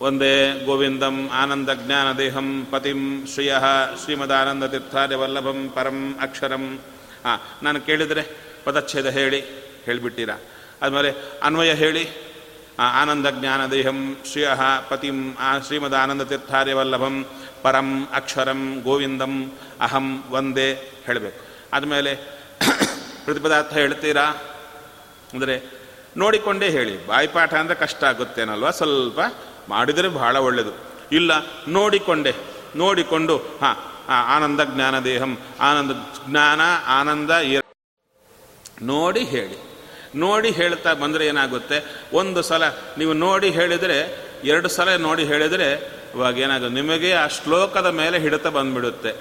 ಒಂದೇ 0.00 0.62
ಗೋವಿಂದಂ 0.64 1.30
ಆನಂದ 1.32 1.68
ಜ್ಞಾನ 1.74 2.12
ದೇಹಂ 2.12 2.68
ಪತಿಂ 2.70 3.26
ಶ್ರಿಯ 3.26 3.56
ಶ್ರೀಮದಾನಂದ 4.04 4.64
ತೀರ್ಥಾರ್ಯ 4.64 5.16
ವಲ್ಲಭಂ 5.16 5.68
ಪರಂ 5.68 6.18
ಅಕ್ಷರಂ. 6.20 6.80
ಹಾಂ 7.24 7.40
ನಾನು 7.62 7.80
ಕೇಳಿದರೆ 7.80 8.24
ಪದಚ್ಛೇದ 8.64 9.06
ಹೇಳಿ, 9.06 9.40
ಹೇಳಿಬಿಟ್ಟಿರ. 9.84 10.30
ಆದಮೇಲೆ 10.82 11.14
ಅನ್ವಯ 11.42 11.74
ಹೇಳಿ 11.74 12.25
ಆನಂದ 13.00 13.26
ಜ್ಞಾನ 13.38 13.60
ದೇಹಂ 13.70 13.98
ಶ್ರಿಯ 14.30 14.48
ಪತಿಂ 14.88 15.18
ಆ 15.40 15.50
ಶ್ರೀಮದ್ 15.66 15.96
ಆನಂದ 16.02 16.22
ತೀರ್ಥಾರ್ಯ 16.30 16.74
ವಲ್ಲಭಂ 16.78 17.14
ಪರಂ 17.62 17.88
ಅಕ್ಷರಂ 18.14 18.60
ಗೋವಿಂದಂ 18.84 19.34
ಅಹಂ 19.80 20.06
ಒಂದೇ 20.30 20.68
ಹೇಳಬೇಕು. 21.06 21.40
ಆದಮೇಲೆ 21.74 22.12
ಪ್ರತಿಪದಾರ್ಥ 23.24 23.72
ಹೇಳ್ತೀರಾ? 23.72 24.26
ಅಂದರೆ 25.34 25.56
ನೋಡಿಕೊಂಡೇ 26.16 26.68
ಹೇಳಿ. 26.76 26.94
ಬಾಯಿಪಾಠ 27.06 27.54
ಅಂದರೆ 27.54 27.76
ಕಷ್ಟ 27.84 28.04
ಆಗುತ್ತೇನಲ್ವ? 28.04 28.70
ಸ್ವಲ್ಪ 28.70 29.20
ಮಾಡಿದರೆ 29.68 30.08
ಬಹಳ 30.08 30.36
ಒಳ್ಳೆಯದು 30.48 30.74
ಇಲ್ಲ, 31.12 31.32
ನೋಡಿಕೊಂಡೆ. 31.68 32.32
ನೋಡಿಕೊಂಡು, 32.76 33.36
ಹಾಂ 33.62 33.76
ಆನಂದ 34.34 34.60
ಜ್ಞಾನ 34.74 34.98
ದೇಹಂ 35.04 35.32
ಆನಂದ 35.60 35.92
ಜ್ಞಾನ 36.28 36.60
ಆನಂದ 36.98 37.30
ನೋಡಿ 38.82 39.22
ಹೇಳಿ. 39.34 39.56
ನೋಡಿ 40.16 40.50
ಹೇಳ್ತಾ 40.50 40.94
ಬಂದರೆ 40.94 41.26
ಏನಾಗುತ್ತೆ? 41.26 41.78
ಒಂದು 42.12 42.42
ಸಲ 42.42 42.62
ನೀವು 42.98 43.12
ನೋಡಿ 43.12 43.50
ಹೇಳಿದರೆ, 43.50 43.98
ಎರಡು 44.44 44.68
ಸಲ 44.68 44.96
ನೋಡಿ 44.96 45.24
ಹೇಳಿದರೆ 45.24 45.68
ಇವಾಗ 46.14 46.38
ಏನಾಗುತ್ತೆ? 46.38 46.74
ನಿಮಗೆ 46.80 47.12
ಆ 47.12 47.26
ಶ್ಲೋಕದ 47.26 47.86
ಮೇಲೆ 47.86 48.18
ಹಿಡಿತ 48.18 48.46
ಬಂದ್ಬಿಡುತ್ತೆ. 48.46 49.12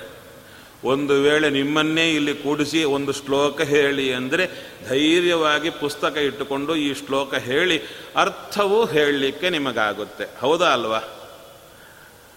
ಒಂದು 0.83 1.21
ವೇಳೆ 1.21 1.49
ನಿಮ್ಮನ್ನೇ 1.49 2.11
ಇಲ್ಲಿ 2.11 2.33
ಕೂಡಿಸಿ 2.33 2.83
ಒಂದು 2.83 3.13
ಶ್ಲೋಕ 3.13 3.61
ಹೇಳಿ 3.61 4.13
ಅಂದರೆ 4.13 4.45
ಧೈರ್ಯವಾಗಿ 4.89 5.69
ಪುಸ್ತಕ 5.69 6.17
ಇಟ್ಟುಕೊಂಡು 6.17 6.75
ಈ 6.75 6.93
ಶ್ಲೋಕ 6.93 7.33
ಹೇಳಿ 7.33 7.77
ಅರ್ಥವೂ 8.15 8.85
ಹೇಳಲಿಕ್ಕೆ 8.85 9.49
ನಿಮಗಾಗುತ್ತೆ. 9.49 10.25
ಹೌದಾ 10.41 10.65
ಅಲ್ವಾ? 10.65 11.01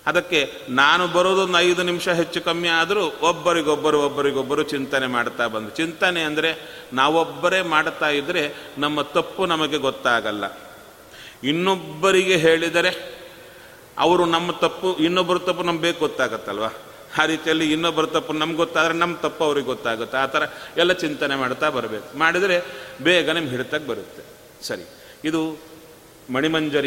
ಅದಕ್ಕೆ 0.09 0.53
ನಾನು 0.69 1.07
ಬರೋದೊಂದು 1.07 1.59
ಐದು 1.59 1.83
ನಿಮಿಷ 1.83 2.09
ಹೆಚ್ಚು 2.09 2.41
ಕಮ್ಮಿ 2.41 2.69
ಆದರೂ 2.69 3.03
ಒಬ್ಬರಿಗೊಬ್ಬರು 3.23 4.01
ಒಬ್ಬರಿಗೊಬ್ಬರು 4.01 4.63
ಚಿಂತನೆ 4.63 5.07
ಮಾಡ್ತಾ 5.07 5.47
ಬಂದು 5.47 5.71
ಚಿಂತನೆ 5.71 6.23
ಅಂದರೆ 6.23 6.51
ನಾವೊಬ್ಬರೇ 6.93 7.63
ಮಾಡ್ತಾ 7.63 8.09
ಇದ್ದರೆ 8.11 8.43
ನಮ್ಮ 8.79 9.03
ತಪ್ಪು 9.03 9.47
ನಮಗೆ 9.47 9.77
ಗೊತ್ತಾಗಲ್ಲ. 9.77 10.45
ಇನ್ನೊಬ್ಬರಿಗೆ 11.45 12.37
ಹೇಳಿದರೆ 12.37 13.19
ಅವರು 13.99 14.25
ನಮ್ಮ 14.27 14.53
ತಪ್ಪು, 14.53 14.97
ಇನ್ನೊಬ್ಬರ 14.97 15.39
ತಪ್ಪು 15.39 15.63
ನಮ್ಗೆ 15.63 15.83
ಬೇಕು 15.83 15.99
ಗೊತ್ತಾಗತ್ತಲ್ವ? 15.99 16.65
ಆ 17.19 17.25
ರೀತಿಯಲ್ಲಿ 17.25 17.73
ಇನ್ನೊಬ್ಬರ 17.73 18.07
ತಪ್ಪು 18.07 18.33
ನಮ್ಗೆ 18.33 18.57
ಗೊತ್ತಾದರೆ 18.57 18.95
ನಮ್ಮ 18.95 19.17
ತಪ್ಪು 19.17 19.45
ಅವ್ರಿಗೆ 19.45 19.67
ಗೊತ್ತಾಗುತ್ತೆ. 19.67 20.17
ಆ 20.17 20.27
ಥರ 20.27 20.43
ಎಲ್ಲ 20.77 20.93
ಚಿಂತನೆ 20.93 21.35
ಮಾಡ್ತಾ 21.35 21.69
ಬರಬೇಕು. 21.71 22.19
ಮಾಡಿದರೆ 22.19 22.65
ಬೇಗ 23.03 23.31
ನಿಮ್ಮ 23.31 23.49
ಹಿಡಿತಕ್ಕೆ 23.49 23.89
ಬರುತ್ತೆ. 23.89 24.23
ಸರಿ. 24.67 24.85
ಇದು 25.25 25.59
ಮಣಿಮಂಜರಿ 26.31 26.87